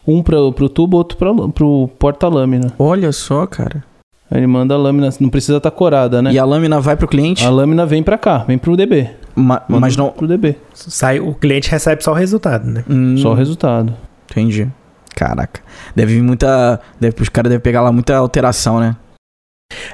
[0.05, 2.73] Um para pro tubo, outro pra, pro porta-lâmina.
[2.77, 3.83] Olha só, cara.
[4.29, 6.33] Aí Ele manda a lâmina, não precisa estar corada, né?
[6.33, 9.09] E a lâmina vai pro cliente, A lâmina vem pra cá, vem pro DB.
[9.35, 10.09] ma- Manda mas não.
[10.09, 10.57] Pro DB.
[10.73, 12.83] Sai, o cliente recebe só o resultado, né?
[12.89, 13.93] Hum, Só o resultado.
[14.29, 14.67] Entendi.
[15.15, 15.61] Caraca.
[15.95, 16.79] Deve vir muita.
[16.99, 18.95] Deve, os caras devem pegar lá muita alteração, né?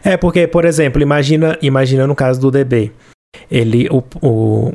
[0.04, 2.92] É, porque, por exemplo, imagina, imagina no caso do DB.
[3.52, 3.88] Ele.
[3.90, 4.74] O, o-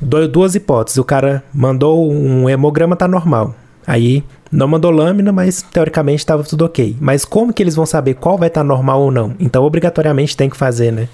[0.00, 0.98] duas hipóteses.
[0.98, 3.54] O cara mandou um hemograma, tá normal.
[3.86, 4.22] Aí
[4.52, 6.96] não mandou lâmina, mas teoricamente estava tudo ok.
[7.00, 9.34] Mas como que eles vão saber qual vai estar normal ou não?
[9.40, 11.08] Então, obrigatoriamente tem que fazer, né?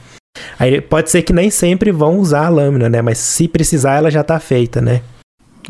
[0.59, 3.01] Aí pode ser que nem sempre vão usar a lâmina, né?
[3.03, 5.01] Mas se precisar, ela já tá feita, né?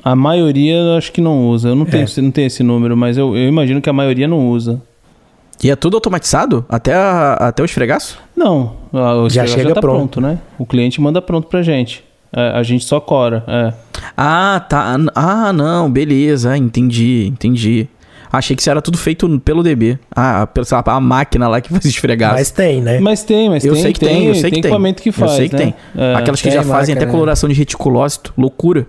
[0.03, 1.69] A maioria acho que não usa.
[1.71, 2.21] Eu não tenho, É.
[2.21, 4.83] não tenho esse número, mas eu, eu imagino que a maioria não usa.
[5.63, 6.65] E é tudo automatizado?
[6.69, 8.19] Até, a- até o esfregaço?
[8.37, 10.21] Não, a- o Já chega tá pronto.
[10.21, 10.39] né?
[10.59, 12.05] O cliente manda pronto pra gente.
[12.35, 13.43] É, a gente só cora.
[13.49, 13.73] É.
[14.17, 14.97] Ah, tá.
[15.15, 15.91] Ah, não.
[15.91, 16.57] Beleza.
[16.57, 17.89] Entendi, entendi.
[18.31, 19.99] Achei que isso era tudo feito pelo DB.
[20.15, 22.35] Ah, lá, a máquina lá que faz esfregaço.
[22.35, 22.99] Mas tem, né?
[22.99, 24.59] Mas tem, mas Eu tem, sei que tem, eu sei que tem.
[24.61, 25.33] equipamento que Eu faz.
[25.33, 25.63] sei que né?
[25.63, 25.75] tem.
[25.97, 27.13] É, Aquelas que tem já fazem até máquina.
[27.13, 28.35] coloração de reticulócito.
[28.37, 28.87] Loucura.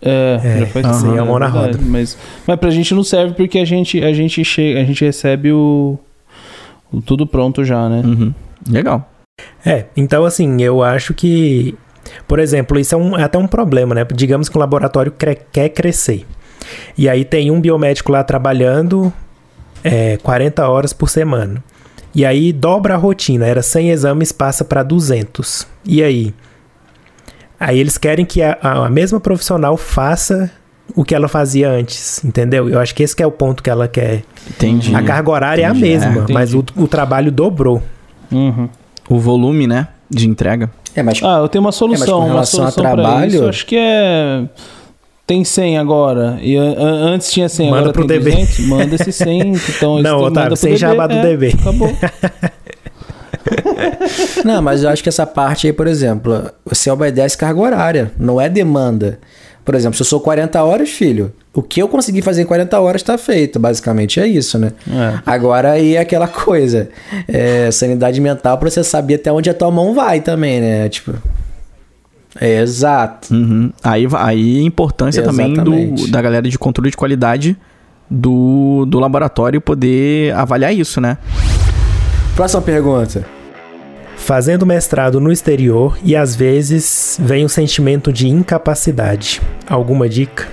[0.00, 0.94] É, É, já faz aham.
[0.94, 1.78] sim, a mão na roda.
[1.82, 5.50] Mas, mas pra gente não serve porque a gente, a gente chega, a gente recebe
[5.52, 5.98] o,
[6.92, 8.02] o tudo pronto já, né?
[8.04, 8.32] Uhum.
[8.68, 9.10] Legal.
[9.64, 11.74] É, então assim, eu acho que,
[12.26, 14.06] por exemplo, isso é, um- é até um problema, né?
[14.14, 16.24] Digamos que o laboratório cre- quer crescer.
[16.96, 19.12] E aí tem um biomédico lá trabalhando
[19.82, 21.62] é, 40 horas por semana.
[22.14, 25.66] E aí dobra a rotina, era 100 exames, passa para 200.
[25.84, 26.34] E aí?
[27.58, 30.50] Aí eles querem que a, a- a mesma profissional faça
[30.94, 32.68] o que ela fazia antes, entendeu?
[32.68, 34.22] Eu acho que esse que é o ponto que ela quer.
[34.48, 34.94] Entendi.
[34.94, 35.92] A carga horária Entendi.
[35.92, 37.82] é a mesma, É, mas o, o trabalho dobrou.
[38.32, 38.68] Uhum.
[39.08, 39.88] O volume, né?
[40.08, 40.70] De entrega.
[40.94, 42.06] É, mas Ah, eu tenho uma solução.
[42.06, 44.44] com uma relação a solução pra trabalho- isso, acho que é.
[45.26, 46.38] Tem 100 agora.
[46.40, 48.30] E an- an- antes tinha 100, Manda agora pro tem DB.
[48.30, 48.58] 200.
[48.60, 50.00] Manda esses 100 que estão.
[50.00, 51.48] Não, Otávio, sem jabá do DB.
[51.48, 51.94] é, Acabou.
[54.44, 58.40] Não, mas eu acho que essa parte aí, por exemplo, você obedece carga horária, não
[58.40, 59.18] é demanda.
[59.64, 62.80] Por exemplo, se eu sou 40 horas, filho, o que eu conseguir fazer em 40
[62.80, 63.58] horas tá feito.
[63.58, 64.72] Basicamente é isso, né?
[64.90, 65.18] É.
[65.26, 66.88] Agora aí é aquela coisa.
[67.28, 70.88] É, sanidade mental pra você saber até onde a tua mão vai também, né?
[70.88, 71.12] Tipo.
[72.40, 73.34] É, exato.
[73.34, 73.70] Uhum.
[73.84, 76.10] Aí, aí a importância também do, Exatamente.
[76.10, 77.54] da galera de controle de qualidade
[78.10, 81.18] do, do laboratório poder avaliar isso, né?
[82.34, 83.37] Próxima pergunta.
[84.18, 89.40] Fazendo mestrado no exterior e às vezes vem o sentimento de incapacidade.
[89.66, 90.46] Alguma dica?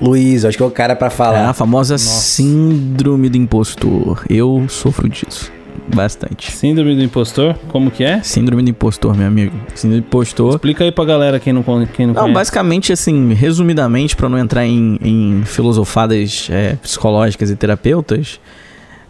[0.00, 1.48] Luiz, acho que é o cara pra É falar.
[1.48, 4.24] a famosa síndrome do impostor.
[4.28, 5.52] Eu sofro disso.
[5.94, 6.50] Bastante.
[6.52, 7.54] Síndrome do impostor?
[7.68, 8.22] Como que é?
[8.22, 9.54] Síndrome do impostor, meu amigo.
[9.74, 10.54] Síndrome do impostor.
[10.54, 12.34] Explica aí pra galera quem não, quem não, Não, conhece.
[12.34, 18.40] basicamente, assim, resumidamente, pra não entrar em, em filosofadas é, psicológicas e terapeutas,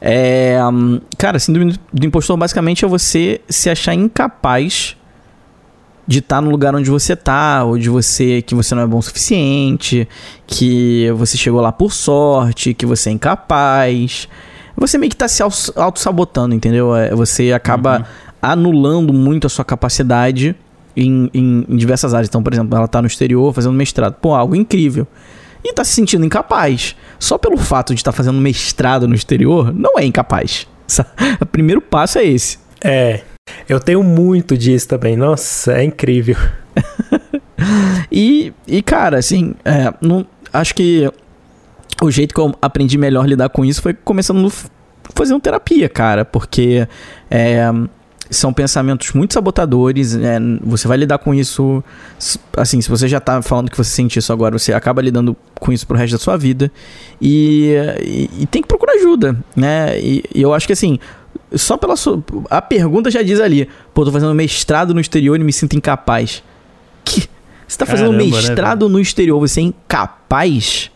[0.01, 0.59] é.
[0.73, 4.97] hum, cara, síndrome do impostor basicamente é você se achar incapaz
[6.07, 8.99] de estar no lugar onde você tá, ou de você que você não é bom
[8.99, 10.09] o suficiente,
[10.47, 14.27] que você chegou lá por sorte, que você é incapaz.
[14.77, 16.97] Você meio que tá se au- auto-sabotando, entendeu?
[16.97, 18.07] É, Você acaba
[18.43, 20.57] anulando muito a sua capacidade
[20.97, 22.29] em, em- em diversas áreas.
[22.29, 24.15] Então, por exemplo, ela tá no exterior fazendo mestrado.
[24.15, 25.07] Pô, algo incrível.
[25.65, 26.97] E tá se sentindo incapaz.
[27.19, 30.67] Só pelo fato de estar fazendo mestrado no exterior, não é incapaz.
[31.41, 32.59] O primeiro passo é esse.
[32.83, 33.21] É,
[33.69, 35.17] eu tenho muito disso também.
[35.17, 36.37] Nossa, é incrível.
[38.11, 41.11] E, e cara, assim, é, não, acho que
[42.03, 44.51] o jeito que eu aprendi melhor a lidar com isso foi começando
[45.15, 46.89] fazendo terapia, cara, porque
[47.31, 47.65] é,
[48.31, 51.83] são pensamentos muito sabotadores, é, você vai lidar com isso,
[52.57, 55.73] assim, se você já tá falando que você sente isso agora, você acaba lidando com
[55.73, 56.71] isso pro resto da sua vida,
[57.21, 60.99] e, e, e tem que procurar ajuda, né, e, e eu acho que assim,
[61.55, 65.45] só pela sua, a pergunta já diz ali, pô, tô fazendo mestrado no exterior e
[65.45, 66.43] me sinto incapaz.
[67.05, 67.29] Que
[67.67, 70.91] Você tá fazendo Caramba, né, mestrado no exterior, você é incapaz.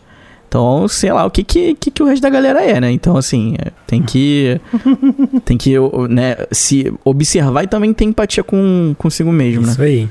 [0.55, 2.89] Então, sei lá, o que que, que, que o resto da galera é, né?
[2.89, 4.57] Então, assim, é, tem que.
[5.43, 5.75] tem que,
[6.09, 9.73] né, se observar e também ter empatia com consigo mesmo, né?
[9.73, 10.09] Isso aí.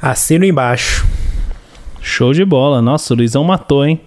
[0.00, 1.06] Assino embaixo.
[2.00, 2.80] Show de bola.
[2.80, 4.00] Nossa, o Luizão matou, hein?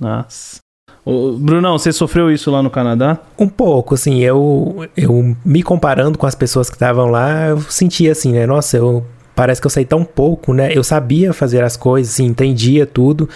[0.00, 0.56] Nossa.
[1.04, 3.18] Ô, Brunão, você sofreu isso lá no Canadá?
[3.38, 8.12] Um pouco, assim, eu, eu me comparando com as pessoas que estavam lá, eu sentia
[8.12, 8.46] assim, né?
[8.46, 10.70] Nossa, eu parece que eu sei tão pouco, né?
[10.74, 13.28] Eu sabia fazer as coisas, assim, entendia tudo,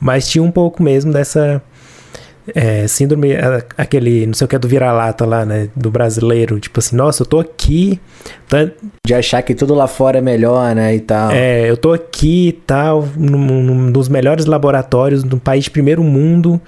[0.00, 1.62] mas tinha um pouco mesmo dessa
[2.54, 3.30] é, síndrome,
[3.78, 5.68] aquele, não sei o que é do vira-lata lá, né?
[5.74, 7.98] Do brasileiro, tipo assim, nossa, eu tô aqui,
[8.48, 8.68] tá-
[9.06, 10.94] De achar que tudo lá fora é melhor, né?
[10.94, 11.30] E tal.
[11.32, 16.02] é, eu tô aqui e tal, num, num dos melhores laboratórios do país de primeiro
[16.04, 16.60] mundo.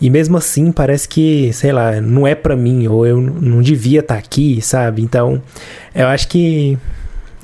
[0.00, 4.00] E mesmo assim, parece que, sei lá, não é pra mim, ou eu não devia
[4.00, 5.00] estar aqui, sabe?
[5.00, 5.40] Então,
[5.94, 6.76] eu acho que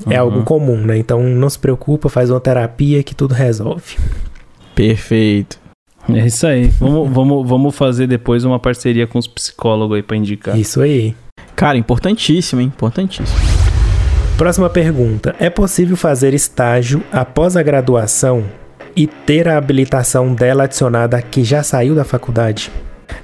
[0.08, 0.96] é algo comum, né?
[0.96, 3.96] Então, não se preocupa, faz uma terapia que tudo resolve.
[4.74, 5.58] Perfeito.
[6.08, 6.68] É isso aí.
[6.68, 10.58] Vamos, vamos, vamos fazer depois uma parceria com os psicólogos aí pra indicar.
[10.58, 11.14] Isso aí.
[11.54, 12.68] Cara, importantíssimo, hein?
[12.68, 13.38] Importantíssimo.
[14.36, 15.34] Próxima pergunta.
[15.38, 18.44] É possível fazer estágio após a graduação
[18.96, 22.70] e ter a habilitação dela adicionada que já saiu da faculdade?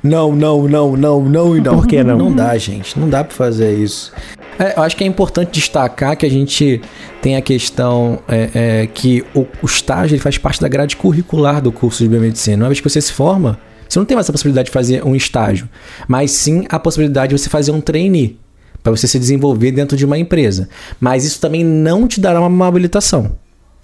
[0.03, 1.77] Não, não, não, não, não e não.
[1.77, 2.19] Por que não?
[2.19, 2.99] Não dá, gente.
[2.99, 4.13] Não dá pra fazer isso.
[4.59, 6.81] É, eu acho que é importante destacar que a gente
[7.21, 11.61] tem a questão é, é, que o, o estágio ele faz parte da grade curricular
[11.61, 12.65] do curso de biomedicina.
[12.65, 15.15] Uma vez que você se forma, você não tem mais a possibilidade de fazer um
[15.15, 15.69] estágio,
[16.09, 18.39] mas sim a possibilidade de você fazer um trainee
[18.83, 20.69] para você se desenvolver dentro de uma empresa.
[21.01, 23.37] Mas isso também não te dará uma, habilitação.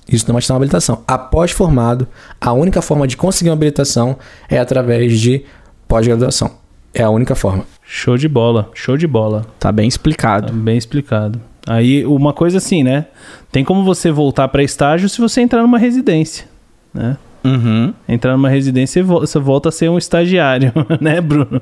[0.08, 1.02] Isso não vai te dar uma habilitação.
[1.06, 2.06] Após formado,
[2.40, 4.16] a única forma de conseguir uma habilitação
[4.48, 5.44] é através de
[5.88, 6.52] pós-graduação.
[6.94, 7.64] É a única forma.
[7.94, 9.44] Show de bola, show de bola.
[9.58, 10.50] Tá bem Tá explicado.
[10.50, 11.38] bem explicado.
[11.68, 13.04] Aí, uma coisa assim, né?
[13.52, 16.46] Tem como você voltar pra estágio se você entrar numa residência,
[16.94, 17.18] né?
[17.44, 17.92] Uhum.
[18.08, 21.60] Entrar numa residência e vo- você volta a ser um estagiário, né, Bruno?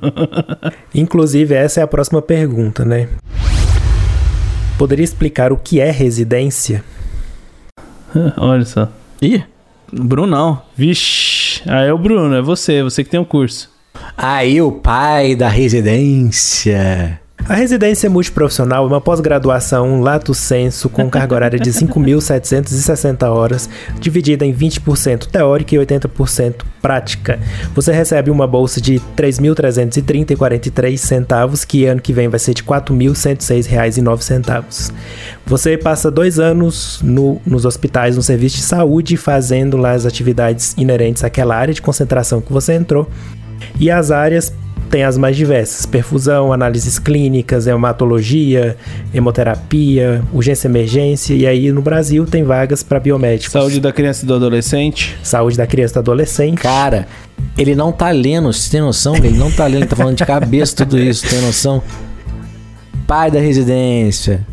[0.95, 3.09] Inclusive, essa é a próxima pergunta, né?
[4.79, 6.85] Poderia explicar o que é residência?
[8.39, 8.89] Olha só.
[9.21, 9.43] Ih,
[9.93, 10.63] Brunão.
[10.77, 13.70] Vixe, aí é o Bruno, é você, você que tem o curso.
[14.17, 17.19] Aí o pai da residência.
[17.49, 23.67] A residência multiprofissional é uma pós-graduação lato sensu com carga horária de 5.760 horas,
[23.99, 27.41] dividida em 20% teórica e 80% prática.
[27.75, 32.61] Você recebe uma bolsa de R$ 3.330,43 centavos, que ano que vem vai ser de
[32.63, 34.93] R$ 4.106,09.
[35.47, 40.75] Você passa dois anos no- nos hospitais, no serviço de saúde, fazendo lá as atividades
[40.77, 43.09] inerentes àquela área de concentração que você entrou.
[43.79, 44.53] E as áreas
[44.91, 48.77] têm as mais diversas: perfusão, análises clínicas, hematologia,
[49.15, 51.35] hemoterapia, urgência e emergência.
[51.35, 53.53] E aí no Brasil tem vagas para biomédicos.
[53.53, 55.17] Saúde da criança e do adolescente.
[55.23, 56.61] Saúde da criança e do adolescente.
[56.61, 57.07] Cara,
[57.57, 59.17] ele não tá lendo, você tem noção?
[59.17, 61.83] Ele não tá lendo, ele tá falando de cabeça tudo isso, tem noção?
[63.07, 64.47] Pai da residência.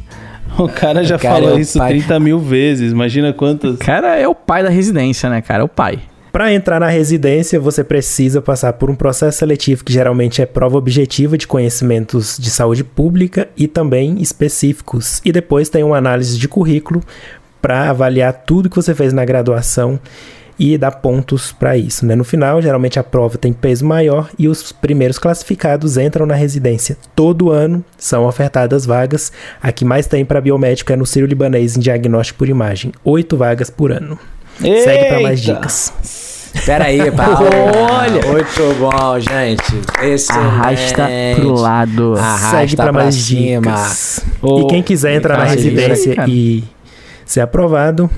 [0.57, 1.89] O cara já O cara falou é o isso pai.
[1.89, 2.91] 30 mil vezes.
[2.91, 3.77] Imagina quantas.
[3.77, 5.61] Cara, é o pai da residência, né, cara?
[5.61, 5.99] É o pai.
[6.37, 10.77] Para entrar na residência, você precisa passar por um processo seletivo que geralmente é prova
[10.77, 15.19] objetiva de conhecimentos de saúde pública e também específicos.
[15.25, 17.01] E depois tem uma análise de currículo
[17.59, 19.99] para avaliar tudo que você fez na graduação
[20.59, 22.05] e dar pontos para isso.
[22.05, 22.15] Né?
[22.15, 26.97] No final, geralmente a prova tem peso maior e os primeiros classificados entram na residência.
[27.15, 29.31] Todo ano são ofertadas vagas.
[29.59, 32.91] A que mais tem para biomédico é no Sírio Libanês em diagnóstico por imagem.
[33.03, 34.19] Oito vagas por ano.
[34.59, 35.53] Segue para mais Eita!
[35.53, 35.93] dicas.
[36.65, 37.47] Pera aí, Paulo.
[37.91, 38.25] Olha!
[38.31, 39.63] Muito bom, gente.
[40.01, 40.47] Excelente.
[40.47, 42.13] Arrasta pro lado.
[42.17, 43.61] Arrasta Segue para pra mais cima.
[43.61, 44.25] dicas.
[44.41, 46.29] Ô, e quem quiser entrar na residência cara.
[46.29, 46.63] e
[47.25, 48.09] ser aprovado,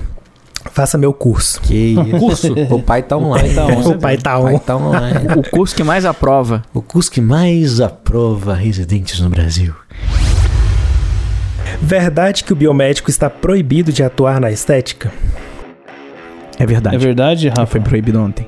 [0.72, 1.60] faça meu curso.
[1.60, 2.18] Que isso.
[2.18, 2.52] Curso?
[2.70, 3.52] O pai tá online.
[3.54, 3.88] tá on.
[3.90, 4.58] O pai tá O pai on.
[4.58, 5.18] tá online.
[5.36, 6.62] O curso que mais aprova.
[6.72, 9.74] O curso que mais aprova residentes no Brasil.
[11.82, 15.12] Verdade que o biomédico está proibido de atuar na estética?
[16.60, 16.94] É verdade.
[16.94, 17.66] É verdade, Rafa?
[17.66, 18.46] Foi proibido ontem.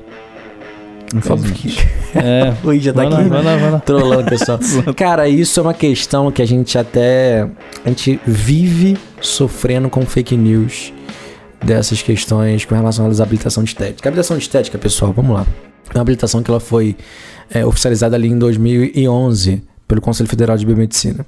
[1.13, 1.87] Infelizmente.
[2.15, 2.53] É.
[2.63, 3.29] Oi, já tá Vai lá, aqui.
[3.29, 3.79] vai lá, vai lá.
[3.79, 4.59] Trollando, pessoal.
[4.95, 7.49] Cara, isso é uma questão que a gente até.
[7.83, 10.93] A gente vive sofrendo com fake news
[11.65, 14.07] dessas questões com relação à habilitação de estética.
[14.07, 15.47] A habilitação de estética, pessoal, vamos lá.
[15.89, 16.95] É uma habilitação que ela foi
[17.51, 21.25] é, oficializada ali em 2011 pelo Conselho Federal de Biomedicina.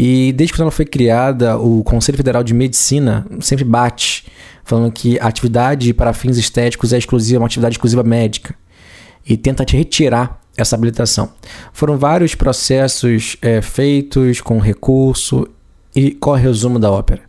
[0.00, 4.26] E desde quando ela foi criada, o Conselho Federal de Medicina sempre bate,
[4.62, 8.54] falando que a atividade para fins estéticos é exclusiva, uma atividade exclusiva médica
[9.28, 11.32] e tenta te retirar essa habilitação.
[11.72, 15.48] Foram vários processos é, feitos com recurso
[15.92, 17.22] e qual é o resumo da ópera?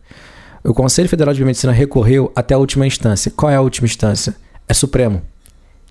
[0.62, 3.32] O Conselho Federal de Biomedicina recorreu até a última instância.
[3.34, 4.36] Qual é a última instância?
[4.68, 5.22] É Supremo.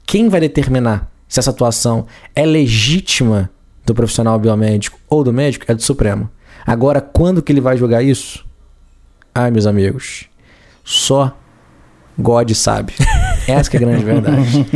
[0.05, 3.49] Quem vai determinar se essa atuação é legítima
[3.85, 6.29] do profissional biomédico ou do médico é do Supremo.
[6.69, 8.45] Agora, quando que ele vai julgar isso?
[9.33, 10.25] Ai, meus amigos,
[10.83, 11.35] só
[12.15, 12.93] God sabe.
[13.49, 14.67] Essa que é a grande verdade.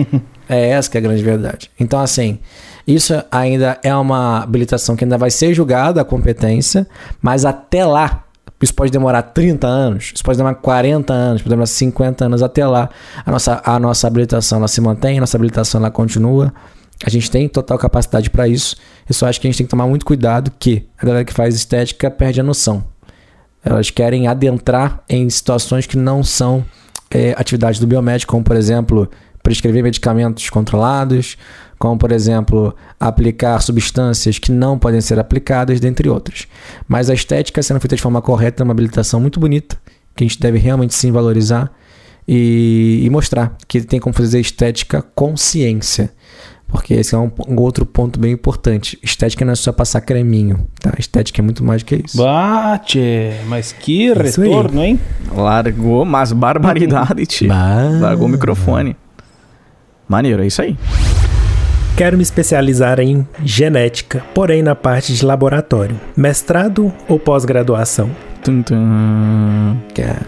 [0.50, 1.70] É essa que é a grande verdade.
[1.80, 2.40] Então, assim,
[2.88, 6.88] isso ainda é uma habilitação que ainda vai ser julgada a competência,
[7.22, 8.24] mas até lá,
[8.60, 12.66] isso pode demorar 30 anos, isso pode demorar 40 anos, pode demorar 50 anos, até
[12.66, 12.90] lá
[13.24, 16.52] a nossa, a nossa habilitação ela se mantém, a nossa habilitação ela continua.
[17.04, 18.78] A gente tem total capacidade para isso.
[19.08, 21.34] Eu só acho que a gente tem que tomar muito cuidado que a galera que
[21.34, 22.84] faz estética perde a noção.
[23.64, 26.66] Elas querem adentrar em situações que não são
[27.12, 29.10] é, atividades do biomédico, como por exemplo
[29.42, 31.38] prescrever medicamentos controlados,
[31.78, 36.48] como por exemplo aplicar substâncias que não podem ser aplicadas, dentre outras.
[36.88, 39.78] Mas a estética sendo feita de forma correta é uma habilitação muito bonita,
[40.16, 41.70] que a gente deve realmente sim valorizar
[42.26, 46.12] e, e mostrar que tem como fazer estética com ciência.
[46.74, 48.98] Porque esse é um, um, outro ponto bem importante.
[49.04, 50.92] Estética não é só passar creminho, tá?
[50.98, 52.18] Estética é muito mais do que isso.
[52.18, 54.88] Bate, mas que isso retorno, aí.
[54.88, 55.00] hein?
[55.36, 57.48] Largou, mas barbaridade, tio.
[57.48, 58.98] Largou o microfone.
[60.10, 60.76] Maneiro, é isso aí.
[61.96, 65.96] Quero me especializar em genética, porém na parte de laboratório.
[66.18, 68.10] Mestrado ou pós-graduação?
[68.44, 69.78] Tum, tum.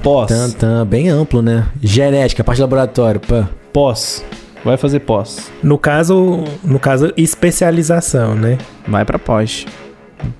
[0.03, 0.31] Pós.
[0.31, 1.65] Tum, tum, bem amplo, né?
[1.81, 3.19] Genética, parte de laboratório.
[3.19, 3.49] Pã.
[3.73, 4.23] Pós.
[4.65, 5.51] Vai fazer pós.
[5.61, 8.57] No caso, no caso especialização, né?
[8.87, 9.63] Vai para pós.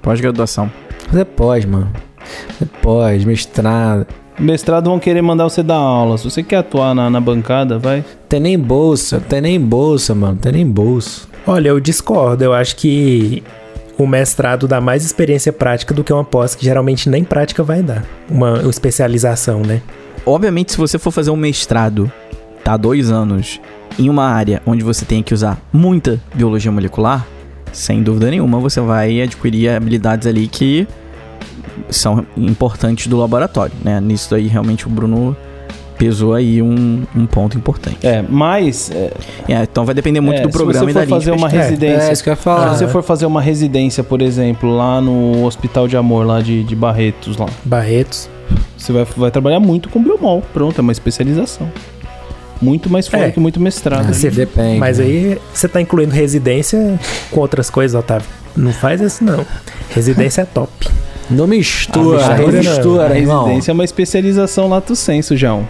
[0.02, 0.72] Pós-graduação.
[1.08, 1.92] Fazer pós, mano.
[2.48, 4.08] Fazer pós, mestrado.
[4.40, 6.18] Mestrado vão querer mandar você dar aula.
[6.18, 8.04] Se você quer atuar na, na bancada, vai.
[8.28, 10.38] Tem nem bolsa, tem nem bolsa, mano.
[10.38, 11.28] Tem nem bolsa.
[11.46, 12.44] Olha, eu discordo.
[12.44, 13.44] Eu acho que
[13.96, 17.84] o mestrado dá mais experiência prática do que uma pós, que geralmente nem prática vai
[17.84, 18.04] dar.
[18.28, 19.84] Uma, uma especialização, né?
[20.26, 22.12] Obviamente, se você for fazer um mestrado,
[22.64, 22.76] tá?
[22.76, 23.62] Dois anos
[23.98, 27.26] em uma área onde você tem que usar muita biologia molecular,
[27.72, 30.88] sem dúvida nenhuma você vai adquirir habilidades ali que
[31.90, 34.00] são importantes do laboratório, né?
[34.00, 35.36] Nisso aí realmente o Bruno
[35.98, 38.06] pesou aí um, um ponto importante.
[38.06, 39.12] É, mas é,
[39.48, 42.12] é então vai depender muito é, do programa se você for fazer uma residência, é,
[42.12, 42.74] isso que eu ia falar.
[42.74, 46.64] Se você for fazer uma residência, por exemplo, lá no Hospital de Amor lá de,
[46.64, 47.48] de Barretos lá.
[47.64, 48.30] Barretos.
[48.78, 51.68] Você vai, vai trabalhar muito com biomol, pronto, é uma especialização
[52.62, 53.32] muito mais forte é.
[53.32, 54.14] que muito mestrado.
[54.14, 54.80] Você, depende.
[54.80, 55.06] Mas né?
[55.06, 57.00] aí você tá incluindo residência
[57.32, 58.28] com outras coisas, Otávio.
[58.56, 59.46] Não faz isso não.
[59.90, 60.72] Residência é top.
[61.30, 63.16] Não mistura, ah, não mistura, não.
[63.16, 63.44] irmão.
[63.46, 65.68] Residência é uma especialização lato senso, João.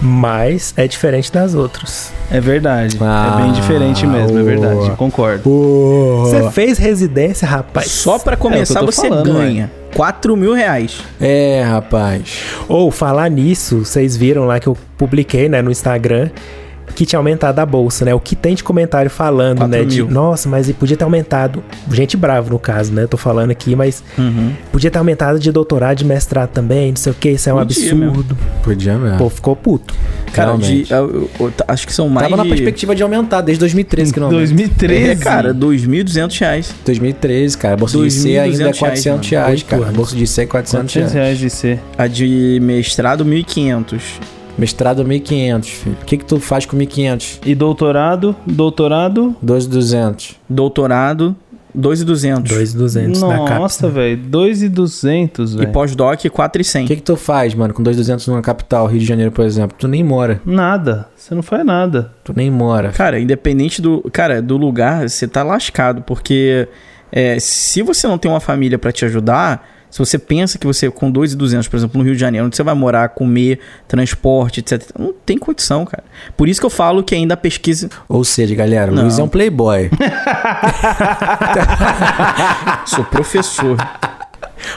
[0.00, 2.12] Mas é diferente das outras.
[2.30, 2.98] É verdade.
[3.00, 4.90] Ah, é bem diferente mesmo, oh, é verdade.
[4.96, 5.48] Concordo.
[5.48, 6.24] Oh.
[6.24, 7.90] Você fez residência, rapaz?
[7.90, 9.64] Só para começar é você falando, ganha.
[9.64, 9.86] Ué.
[9.94, 11.00] 4 mil reais.
[11.18, 12.42] É, rapaz.
[12.68, 16.28] Ou falar nisso, vocês viram lá que eu publiquei, né, no Instagram
[16.96, 18.14] que tinha aumentado a bolsa, né?
[18.14, 19.84] O que tem de comentário falando, né?
[19.84, 21.62] De, nossa, mas podia ter aumentado.
[21.92, 23.06] Gente brava, no caso, né?
[23.06, 24.52] Tô falando aqui, mas uhum.
[24.72, 27.58] podia ter aumentado de doutorado, de mestrado também, não sei o que, isso é um
[27.58, 28.34] podia absurdo.
[28.34, 28.62] Mesmo.
[28.64, 29.18] Podia mesmo.
[29.18, 29.94] Pô, ficou puto.
[30.32, 32.30] Cara, de, eu, eu, acho que são mais.
[32.30, 36.74] Tava na perspectiva de aumentar desde 2013 que não 2013, é, cara, 2.200 reais.
[36.84, 37.74] 2013, cara.
[37.74, 39.88] A bolsa de IC ainda é 400 reais, reais cara.
[39.88, 41.38] A bolsa de IC é 400, 400 reais.
[41.38, 41.78] de IC.
[41.98, 44.35] A de mestrado, 1.500.
[44.58, 45.96] Mestrado 1.500, filho.
[46.00, 47.40] O que que tu faz com 1.500?
[47.44, 48.34] E doutorado?
[48.46, 49.36] Doutorado?
[49.44, 50.36] 2.200.
[50.48, 51.36] Doutorado?
[51.76, 52.44] 2.200.
[52.44, 53.58] 2.200 na capa.
[53.58, 54.18] Nossa, velho.
[54.30, 55.68] 2.200, velho.
[55.68, 56.84] E pós-doc, 4.100.
[56.84, 59.76] O que que tu faz, mano, com 2.200 numa capital, Rio de Janeiro, por exemplo?
[59.78, 60.40] Tu nem mora.
[60.44, 61.06] Nada.
[61.14, 62.12] Você não faz nada.
[62.24, 62.90] Tu nem mora.
[62.92, 64.02] Cara, independente do...
[64.10, 66.66] Cara, do lugar, você tá lascado, porque...
[67.12, 70.90] É, se você não tem uma família para te ajudar se você pensa que você,
[70.90, 74.82] com 2,200, por exemplo, no Rio de Janeiro, onde você vai morar, comer, transporte, etc.,
[74.98, 76.04] não tem condição, cara.
[76.36, 77.90] Por isso que eu falo que ainda a pesquisa.
[78.08, 79.02] Ou seja, galera, não.
[79.02, 79.90] Luiz é um playboy.
[82.86, 83.76] Sou professor.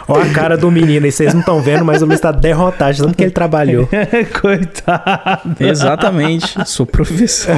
[0.08, 2.98] Olha a cara do menino, e vocês não estão vendo, mas o Luiz tá derrotado,
[2.98, 3.88] tanto que ele trabalhou.
[4.42, 5.56] Coitado.
[5.60, 7.56] Exatamente, sou professor.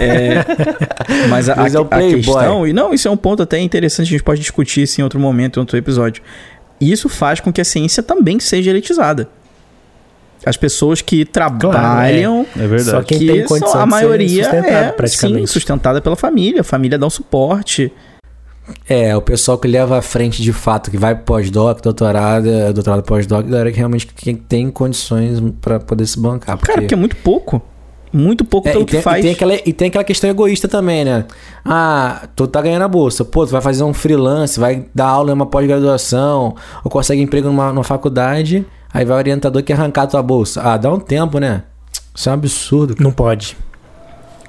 [0.00, 0.44] é,
[1.28, 4.10] mas a, a, é a questão, e não, isso é um ponto até interessante, a
[4.10, 6.22] gente pode discutir isso em outro momento, em outro episódio.
[6.80, 9.28] Isso faz com que a ciência também seja elitizada.
[10.44, 12.64] As pessoas que trabalham, claro, é.
[12.64, 12.90] é verdade.
[12.90, 15.40] só que tem condição a maioria é praticamente.
[15.40, 17.92] Sim, sustentada pela família, a família dá um suporte.
[18.88, 23.02] É, o pessoal que leva à frente de fato, que vai pós-doc, doutorado, é, doutorado
[23.02, 24.06] pós-doc, galera que realmente
[24.48, 26.56] tem condições para poder se bancar.
[26.56, 26.66] Porque...
[26.72, 27.60] Cara, porque é muito pouco.
[28.12, 29.18] muito pouco É, pelo e, tem, que faz.
[29.18, 31.24] e, tem aquela, e tem aquela questão egoísta também, né?
[31.64, 33.24] Ah, tu tá ganhando a bolsa.
[33.24, 37.48] Pô, tu vai fazer um freelance, vai dar aula em uma pós-graduação, ou consegue emprego
[37.48, 38.64] numa, numa faculdade,
[38.94, 40.62] aí vai o orientador que arrancar a tua bolsa.
[40.62, 41.64] Ah, dá um tempo, né?
[42.14, 42.94] Isso é um absurdo.
[43.00, 43.56] Não pode.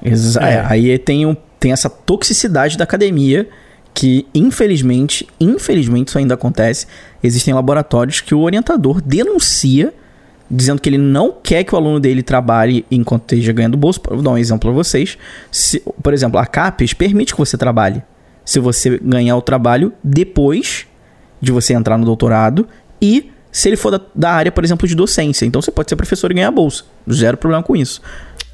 [0.03, 0.53] Exa- É.
[0.55, 3.47] é, aí tem, um, tem essa toxicidade da academia
[3.93, 6.87] que, infelizmente, infelizmente isso ainda acontece.
[7.23, 9.93] Existem laboratórios que o orientador denuncia
[10.49, 13.99] dizendo que ele não quer que o aluno dele trabalhe enquanto esteja ganhando bolsa.
[14.09, 15.17] Vou dar um exemplo para vocês.
[15.51, 18.03] Se- por exemplo, a CAPES permite que você trabalhe.
[18.45, 20.85] Se você ganhar o trabalho depois
[21.41, 22.67] de você entrar no doutorado
[23.01, 25.45] e se ele for da, da área, por exemplo, de docência.
[25.45, 26.83] Então você pode ser professor e ganhar bolsa.
[27.11, 28.01] Zero problema com isso.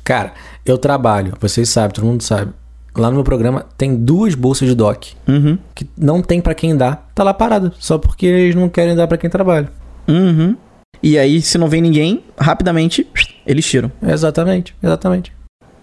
[0.04, 0.34] Cara,
[0.66, 2.52] eu trabalho, vocês sabem, todo mundo sabe.
[3.00, 5.58] Lá no meu programa tem duas bolsas de doc Uhum.
[5.74, 9.08] que não tem pra quem dar, tá lá parada, só porque eles não querem dar
[9.08, 9.70] pra quem trabalha.
[10.08, 10.56] Uhum.
[11.02, 13.08] E aí, se não vem ninguém, rapidamente
[13.48, 13.90] eles tiram.
[14.06, 15.32] Exatamente, exatamente.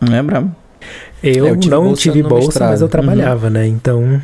[0.00, 0.54] Não é brabo?
[1.22, 3.66] Eu, É, eu não bolsa tive bolsa, mas eu trabalhava, né?
[3.66, 4.20] Então.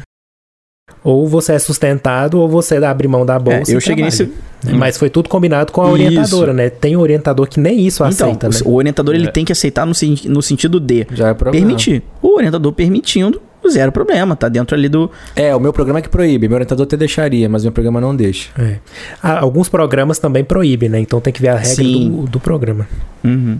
[1.04, 3.72] Ou você é sustentado, ou você abre mão da bolsa.
[3.72, 4.30] É, eu e cheguei trabalha.
[4.64, 4.76] nesse.
[4.78, 5.92] Mas foi tudo combinado com a Isso.
[5.94, 6.70] orientadora, né?
[6.70, 8.54] Tem orientador que nem isso Então, aceita, né?
[8.64, 9.30] o orientador ele É.
[9.30, 9.92] tem que aceitar no,
[10.26, 12.04] no sentido de Já é permitir.
[12.22, 14.36] O orientador permitindo, zero problema.
[14.36, 15.10] Tá dentro ali do.
[15.34, 16.46] É, o meu programa é que proíbe.
[16.46, 18.50] Meu orientador até deixaria, mas meu programa não deixa.
[18.56, 18.76] É.
[19.20, 21.00] Ah, alguns programas também proíbem, né?
[21.00, 22.86] Então tem que ver a regra do, do programa.
[23.24, 23.58] Uhum.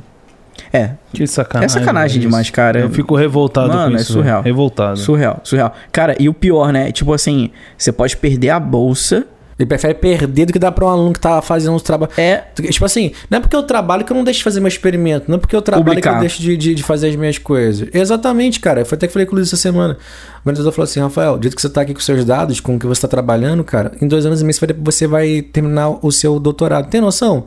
[0.73, 1.65] É, Que sacanagem.
[1.67, 2.29] É sacanagem isso.
[2.29, 2.81] demais, cara.
[2.81, 4.13] Eu fico revoltado Mano, com é isso.
[4.15, 4.43] surreal.
[4.43, 4.55] velho.
[4.55, 4.99] Revoltado.
[4.99, 5.73] surreal, surreal.
[5.93, 6.91] Cara, e o pior, né?
[6.91, 9.27] Tipo assim, você pode perder a bolsa.
[9.59, 12.19] Ele prefere perder do que dar pra um aluno que tá fazendo os trabalhos.
[12.19, 12.43] É.
[12.71, 15.27] Tipo assim, não é porque eu trabalho que eu não deixo de fazer meu experimento,
[15.29, 16.13] não é porque eu trabalho Publicar.
[16.13, 17.89] que eu deixo de, de, de fazer as minhas coisas.
[17.93, 18.85] Exatamente, cara.
[18.85, 19.97] Foi até que falei com o Luiz essa semana.
[20.45, 22.75] O orientador falou assim: Rafael, do jeito que você tá aqui com seus dados, com
[22.75, 25.43] o que você tá trabalhando, cara, em dois anos e meio você vai, você vai
[25.43, 26.89] terminar o seu doutorado.
[26.89, 27.45] Tem noção?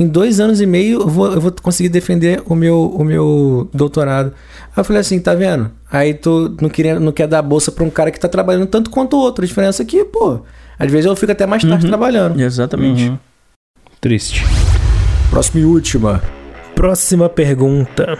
[0.00, 3.68] Em dois anos e meio eu vou, eu vou conseguir defender o meu, o meu
[3.72, 4.32] doutorado.
[4.68, 5.70] Aí eu falei assim: tá vendo?
[5.92, 8.88] Aí tu não, queria, não quer dar bolsa pra um cara que tá trabalhando tanto
[8.88, 9.44] quanto o outro.
[9.44, 10.40] A diferença é que, pô,
[10.78, 11.90] às vezes eu fico até mais tarde Uhum.
[11.90, 12.40] trabalhando.
[12.40, 13.10] Exatamente.
[13.10, 13.18] Uhum.
[14.00, 14.42] Triste.
[15.28, 16.22] Próxima e última.
[16.74, 18.18] Próxima pergunta.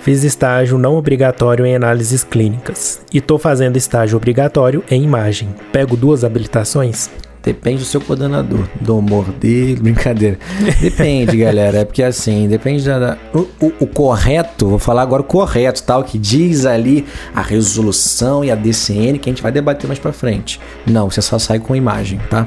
[0.00, 5.48] Fiz estágio não obrigatório em análises clínicas e tô fazendo estágio obrigatório em imagem.
[5.72, 7.08] Pego duas habilitações?
[7.42, 10.38] Depende do seu coordenador, do humor dele, brincadeira.
[10.80, 11.78] Depende, galera.
[11.78, 13.18] É porque assim, depende da.
[13.34, 15.98] o, o- o correto, vou falar agora o correto, tá?
[15.98, 19.98] O que diz ali a resolução e a DCN que a gente vai debater mais
[19.98, 20.60] pra frente.
[20.86, 22.46] Não, você só sai com imagem, tá?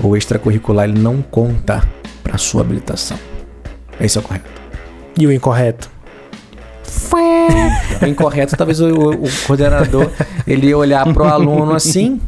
[0.00, 1.82] O extracurricular ele não conta
[2.22, 3.18] pra sua habilitação.
[4.00, 4.48] Esse é o correto.
[5.18, 5.90] E o incorreto?
[8.02, 10.10] O incorreto, talvez o, o- coordenador
[10.46, 12.20] ele olhar pro aluno assim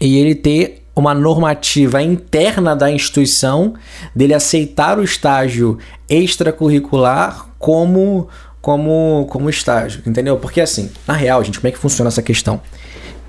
[0.00, 3.74] e ele ter uma normativa interna da instituição
[4.14, 5.78] dele aceitar o estágio
[6.08, 8.28] extracurricular como
[8.60, 10.36] como como estágio, entendeu?
[10.36, 12.60] Porque assim, na real, gente, como é que funciona essa questão?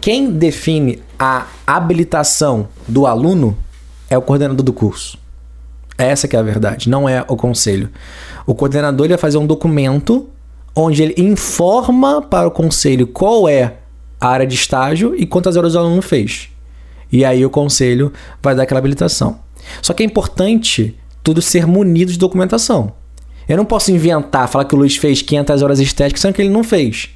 [0.02, 3.58] Quem define a habilitação do aluno
[4.10, 5.18] é o coordenador do curso.
[5.98, 7.90] Essa que é a verdade, não é o conselho.
[8.46, 10.28] O coordenador ele vai fazer um documento
[10.76, 13.76] onde ele informa para o conselho qual é
[14.20, 16.51] a área de estágio e quantas horas o aluno fez.
[17.12, 19.40] E aí o conselho vai dar aquela habilitação.
[19.82, 22.94] Só que é importante tudo ser munido de documentação.
[23.48, 26.50] Eu não posso inventar, falar que o Luiz fez 500 horas estéticas, sendo que ele
[26.50, 27.10] não fez.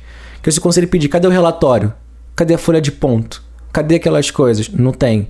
[0.44, 1.94] Que se o conselho pedir, cadê o relatório?
[2.36, 3.42] Cadê a folha de ponto?
[3.72, 4.70] Cadê aquelas coisas?
[4.70, 5.30] Não tem.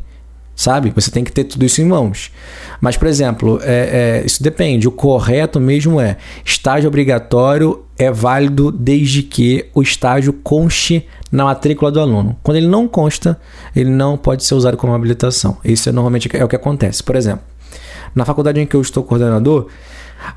[0.56, 0.92] Sabe?
[0.96, 2.32] Você tem que ter tudo isso em mãos.
[2.80, 4.88] Mas, por exemplo, é- é, isso depende.
[4.88, 11.92] O correto mesmo é estágio obrigatório é válido desde que o estágio conste na matrícula
[11.92, 12.38] do aluno.
[12.44, 13.40] Quando ele não consta,
[13.76, 15.58] ele não pode ser usado como habilitação.
[15.64, 17.04] Isso é normalmente é o que acontece.
[17.04, 17.42] Por exemplo,
[18.14, 19.68] na faculdade em que eu estou coordenador,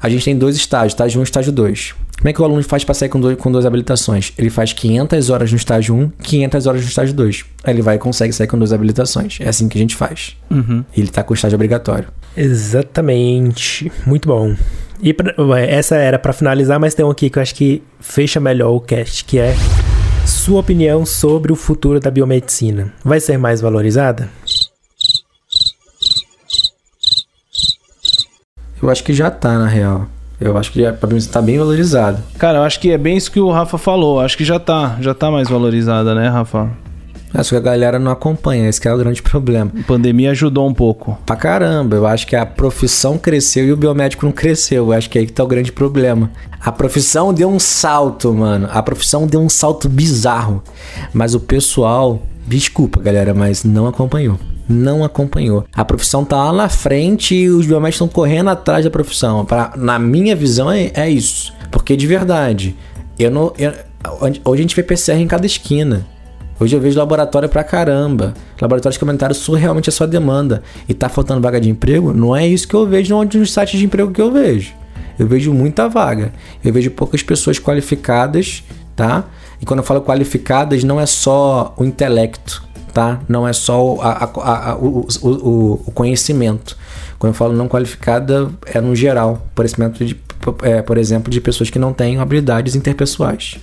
[0.02, 1.94] a gente tem dois estágios, estágio 1 e estágio 2.
[2.18, 4.32] Como é que o aluno faz para sair com, dois, com duas habilitações?
[4.36, 7.44] Ele faz 500 horas no estágio 1, 500 horas no estágio 2.
[7.62, 9.38] Aí ele vai e consegue sair com duas habilitações.
[9.40, 10.36] É assim que a gente faz.
[10.50, 10.84] Uhum.
[10.96, 12.08] Ele está com o estágio obrigatório.
[12.36, 13.90] Exatamente.
[14.04, 14.56] Muito bom.
[15.00, 17.82] E pra- ué, essa era pra finalizar, mas tem um aqui que eu acho que
[18.00, 19.54] fecha melhor o cast, que é
[20.26, 22.92] sua opinião sobre o futuro da biomedicina.
[23.04, 24.28] Vai ser mais valorizada?
[28.82, 30.08] Eu acho que já tá, na real.
[30.40, 32.22] Eu acho que pra mim tá bem valorizado.
[32.38, 34.20] Cara, eu acho que é bem isso que o Rafa falou.
[34.20, 36.70] Acho que já tá, já tá mais valorizada, né, Rafa?
[37.34, 39.70] Acho que a galera não acompanha, esse que é o grande problema.
[39.78, 41.18] A pandemia ajudou um pouco.
[41.26, 44.86] Pra caramba, eu acho que a profissão cresceu e o biomédico não cresceu.
[44.86, 46.30] Eu acho que é aí que tá o grande problema.
[46.60, 48.68] A profissão deu um salto, mano.
[48.72, 50.62] A profissão deu um salto bizarro.
[51.12, 54.38] Mas o pessoal, desculpa, galera, mas não acompanhou.
[54.68, 55.64] Não acompanhou.
[55.74, 59.44] A profissão tá lá na frente e os biomédicos estão correndo atrás da profissão.
[59.44, 61.52] Pra, na minha visão, é, é isso.
[61.70, 62.76] Porque de verdade,
[63.18, 63.52] eu não.
[63.58, 63.72] eu-
[64.44, 66.06] hoje a gente vê PCR em cada esquina.
[66.60, 68.34] Hoje eu vejo laboratório pra caramba.
[68.60, 70.62] Laboratórios que aumentaram surrealmente a sua demanda.
[70.88, 72.12] E tá faltando vaga de emprego?
[72.12, 74.72] Não é isso que eu vejo onde nos sites de emprego que eu vejo.
[75.18, 76.32] Eu vejo muita vaga.
[76.64, 78.64] Eu vejo poucas pessoas qualificadas,
[78.96, 79.24] tá?
[79.60, 82.62] E quando eu falo qualificadas, não é só o intelecto,
[82.98, 83.20] tá?
[83.28, 86.76] Não é só o, a- a- a- o- o- o- conhecimento.
[87.16, 89.46] Quando eu falo não qualificada, é no geral.
[89.54, 90.16] Conhecimento, de,
[90.62, 93.58] é, por exemplo, de pessoas que não têm habilidades interpessoais.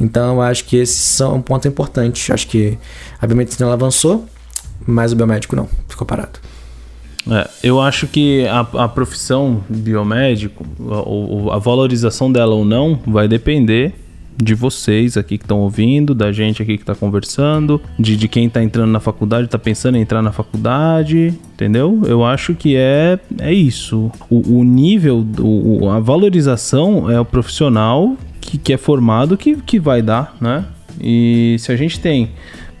[0.00, 2.32] Então, eu acho que esses são um ponto importante.
[2.32, 2.76] Acho que
[3.22, 4.26] a biomedicina avançou,
[4.84, 6.40] mas o biomédico não, ficou parado.
[7.30, 10.66] É, eu acho que a, a profissão biomédico,
[11.52, 13.94] a, a valorização dela ou não, vai depender
[14.36, 18.46] de vocês aqui que estão ouvindo, da gente aqui que está conversando, de, de quem
[18.46, 22.02] está entrando na faculdade, está pensando em entrar na faculdade, entendeu?
[22.06, 24.10] Eu acho que é, é isso.
[24.28, 29.78] O, o nível, o, a valorização é o profissional que, que é formado que, que
[29.78, 30.64] vai dar, né?
[31.00, 32.30] E se a gente tem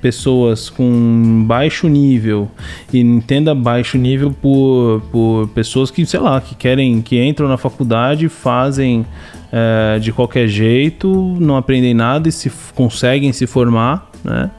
[0.00, 2.48] pessoas com baixo nível
[2.92, 7.56] e entenda baixo nível por, por pessoas que sei lá que querem que entram na
[7.56, 9.04] faculdade fazem
[9.52, 14.50] eh, de qualquer jeito não aprendem nada e se conseguem se formar né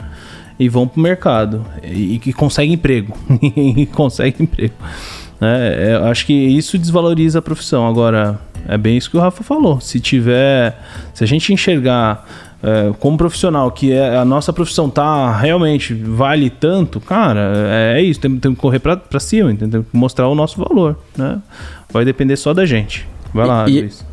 [0.59, 3.15] e vão pro mercado e, e que conseguem emprego
[3.55, 4.73] e conseguem emprego
[5.39, 5.95] né?
[5.95, 9.79] Eu acho que isso desvaloriza a profissão agora é bem isso que o Rafa falou
[9.79, 10.77] se tiver
[11.13, 12.25] se a gente enxergar
[12.61, 18.01] é, como profissional, que é, a nossa profissão tá realmente vale tanto, cara, é, é
[18.01, 19.53] isso, tem, tem que correr pra cima?
[19.53, 21.39] Tem que mostrar o nosso valor, né?
[21.91, 23.07] Vai depender só da gente.
[23.33, 24.05] Vai lá, E- Luiz.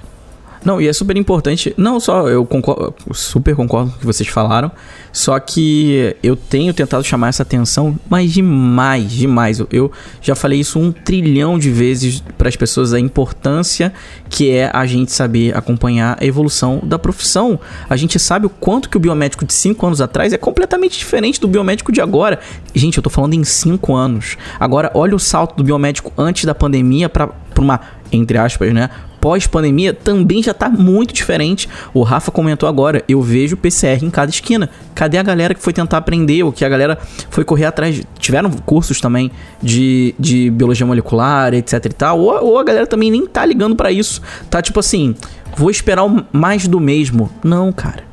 [0.65, 1.75] Não, e é super importante.
[1.77, 4.73] Não só eu concordo, super concordo com o que vocês falaram.
[5.13, 9.61] Só que eu tenho tentado chamar essa atenção, mas demais, demais.
[9.61, 9.93] Eu, eu
[10.23, 13.93] já falei isso um trilhão de vezes para as pessoas a importância
[14.29, 17.61] que é a gente saber acompanhar a evolução da profissão.
[17.89, 21.41] A gente sabe o quanto que o biomédico de 5 anos atrás é completamente diferente
[21.41, 22.41] do biomédico de agora.
[22.75, 24.37] Gente, eu tô falando em 5 anos.
[24.59, 28.91] Agora, olha o salto do biomédico antes da pandemia para uma, entre aspas, né?
[29.25, 31.67] Pós-pandemia também já tá muito diferente.
[31.95, 34.69] O Rafa comentou agora, eu vejo PCR em cada esquina.
[34.95, 36.99] Cadê a galera que foi tentar aprender, ou que a galera
[37.31, 38.03] foi correr atrás?
[38.19, 39.31] Tiveram cursos também
[39.63, 43.75] de, de biologia molecular, etc e tal, ou, ou a galera também nem tá ligando
[43.75, 44.21] pra isso.
[44.51, 45.15] Tá tipo assim,
[45.57, 47.31] vou esperar mais do mesmo.
[47.43, 48.05] Não, cara.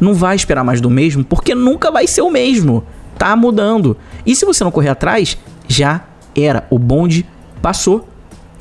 [0.00, 2.84] Não vai esperar mais do mesmo, porque nunca vai ser o mesmo.
[3.18, 3.96] Tá mudando.
[4.24, 6.04] E se você não correr atrás, já
[6.36, 6.64] era.
[6.70, 7.26] O bonde
[7.60, 8.06] passou.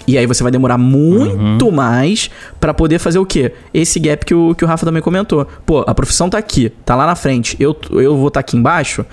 [0.09, 3.53] E aí você vai demorar muito mais pra poder fazer o quê?
[3.71, 5.45] Esse gap que o, que o Rafa também comentou.
[5.67, 7.55] Pô, a profissão tá aqui, tá lá na frente.
[7.59, 9.05] Eu, eu vou estar aqui embaixo.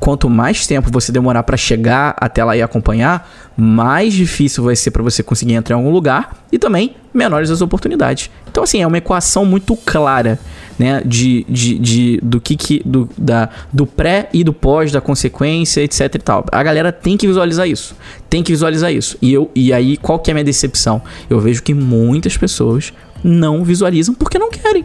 [0.00, 4.90] Quanto mais tempo você demorar pra chegar até lá e acompanhar, mais difícil vai ser
[4.90, 8.30] pra você conseguir entrar em algum lugar e também menores as oportunidades.
[8.52, 10.38] Então, assim, é uma equação muito clara,
[10.78, 11.02] né?
[11.04, 15.80] De, de, de- do que, que do, da, do pré e do pós, da consequência,
[15.80, 16.44] etc e tal.
[16.52, 17.96] A galera tem que visualizar isso.
[18.28, 19.16] Tem que visualizar isso.
[19.22, 21.00] E, eu, e aí, qual que é a minha decepção?
[21.30, 22.92] Eu vejo que muitas pessoas
[23.24, 24.84] não visualizam porque não querem.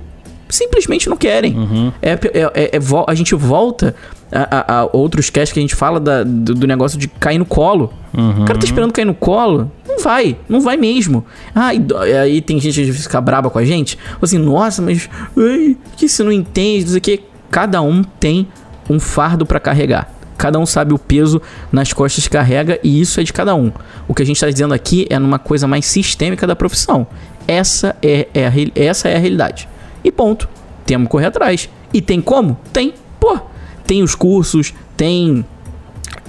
[0.49, 1.91] Simplesmente não querem.
[2.01, 3.93] É, é- é- é vo- a gente volta
[4.31, 7.37] a, a- a outros casts que a gente fala da- do, do negócio de cair
[7.37, 7.91] no colo.
[8.13, 9.71] O cara tá esperando cair no colo.
[9.87, 11.25] Não vai, não vai mesmo.
[11.55, 11.81] Ah, e
[12.21, 13.97] aí tem gente que fica braba com a gente.
[14.21, 17.21] Assim, nossa, mas ai, que você não entende, não sei o que.
[17.49, 18.47] Cada um tem
[18.89, 20.11] um fardo pra carregar.
[20.37, 21.41] Cada um sabe o peso
[21.71, 23.71] nas costas que carrega e isso é de cada um.
[24.07, 27.07] O que a gente está dizendo aqui é numa coisa mais sistêmica da profissão.
[27.47, 29.67] Essa é, é a, essa é a realidade.
[30.08, 30.47] E ponto.
[30.86, 31.70] Temos que correr atrás.
[31.93, 32.58] E tem como?
[32.72, 32.93] Tem.
[33.20, 33.38] Pô,
[33.86, 35.43] tem os cursos, tem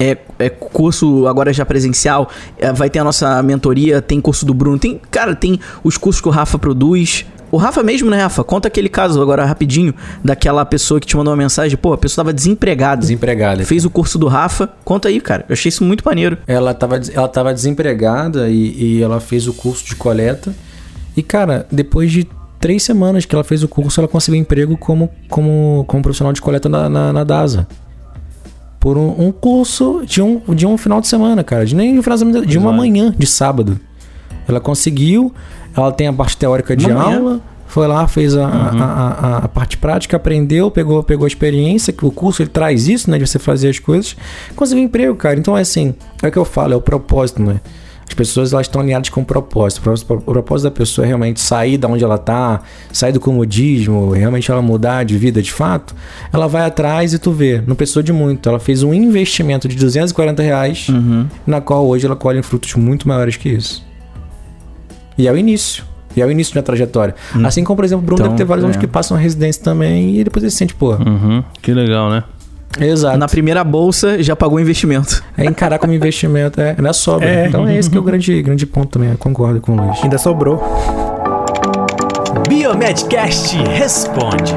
[0.00, 4.52] é, é curso agora já presencial, é, vai ter a nossa mentoria, tem curso do
[4.52, 7.24] Bruno, tem, cara, tem os cursos que o Rafa produz.
[7.52, 8.42] O Rafa mesmo, né, Rafa?
[8.42, 12.24] Conta aquele caso agora rapidinho daquela pessoa que te mandou uma mensagem, pô, a pessoa
[12.24, 13.00] tava desempregada.
[13.00, 13.64] Desempregada.
[13.64, 14.68] Fez o curso do Rafa.
[14.84, 15.46] Conta aí, cara.
[15.48, 16.36] Eu achei isso muito maneiro.
[16.48, 20.52] Ela tava, ela tava desempregada e, e ela fez o curso de coleta.
[21.16, 22.28] E, cara, depois de
[22.60, 26.40] três semanas que ela fez o curso, ela conseguiu emprego como, como, como profissional de
[26.40, 27.66] coleta na, na, na DASA.
[28.80, 31.66] Por um, um curso de um, de um final de semana, cara.
[31.66, 33.78] De nem de um final de semana, de uma manhã, de sábado.
[34.46, 35.32] Ela conseguiu,
[35.76, 37.18] ela tem a parte teórica de Uma manhã?
[37.18, 37.40] aula.
[37.66, 42.06] Foi lá, fez a, a, a- a parte prática, aprendeu, pegou, pegou a experiência, que
[42.06, 43.18] o curso ele traz isso, né?
[43.18, 44.16] De você fazer as coisas.
[44.56, 45.38] Conseguiu emprego, cara.
[45.38, 47.60] Então é assim, é o que eu falo, é o propósito, né?
[48.08, 49.78] As pessoas elas estão alinhadas com o propósito.
[49.80, 53.20] O propósito- O propósito da pessoa é realmente sair da onde ela tá, sair do
[53.20, 55.94] comodismo, realmente ela mudar de vida de fato.
[56.32, 58.48] Ela vai atrás e tu vê, não precisou de muito.
[58.48, 60.86] Ela fez um investimento de 240 reais,
[61.46, 63.86] na qual hoje ela colhe frutos muito maiores que isso.
[65.16, 65.84] E é o início.
[66.16, 67.14] E é o início da trajetória.
[67.44, 68.80] Assim como, por exemplo, o Bruno Então, deve ter vários alunos é.
[68.80, 70.94] que passam a residência também e depois ele se sente, pô.
[70.94, 71.44] Uhum.
[71.62, 72.24] Que legal, né?
[72.78, 73.18] Exato.
[73.18, 75.22] Na primeira bolsa já pagou o investimento.
[75.36, 77.28] É encarar como investimento, é, não é sobra.
[77.28, 77.46] É.
[77.46, 79.10] Então é esse que é o grande, grande ponto também.
[79.10, 80.02] Eu concordo com o Luiz.
[80.02, 80.62] Ainda sobrou.
[82.48, 84.54] Biomedcast responde.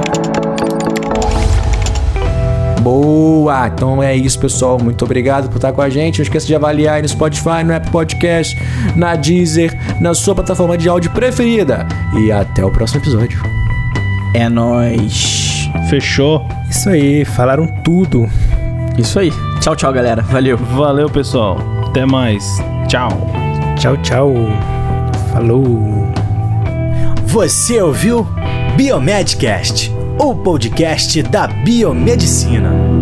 [2.82, 3.68] Boa!
[3.68, 4.80] Então é isso, pessoal.
[4.82, 6.20] Muito obrigado por estar com a gente.
[6.20, 8.58] Não esqueça de avaliar aí no Spotify, no Apple Podcast,
[8.96, 11.88] na Deezer, na sua plataforma de áudio preferida.
[12.20, 13.42] E até o próximo episódio.
[14.34, 15.70] É nóis.
[15.90, 16.48] Fechou.
[16.72, 18.30] Isso aí, falaram tudo.
[18.98, 19.30] Isso aí.
[19.60, 20.22] Tchau, tchau, galera.
[20.22, 20.58] Valeu.
[20.58, 21.58] Valeu, pessoal.
[21.86, 22.46] Até mais.
[22.88, 23.10] Tchau.
[23.78, 24.34] Tchau, tchau.
[25.34, 26.08] Falou.
[27.26, 28.26] Você ouviu
[28.78, 33.01] Biomedcast, o podcast da biomedicina.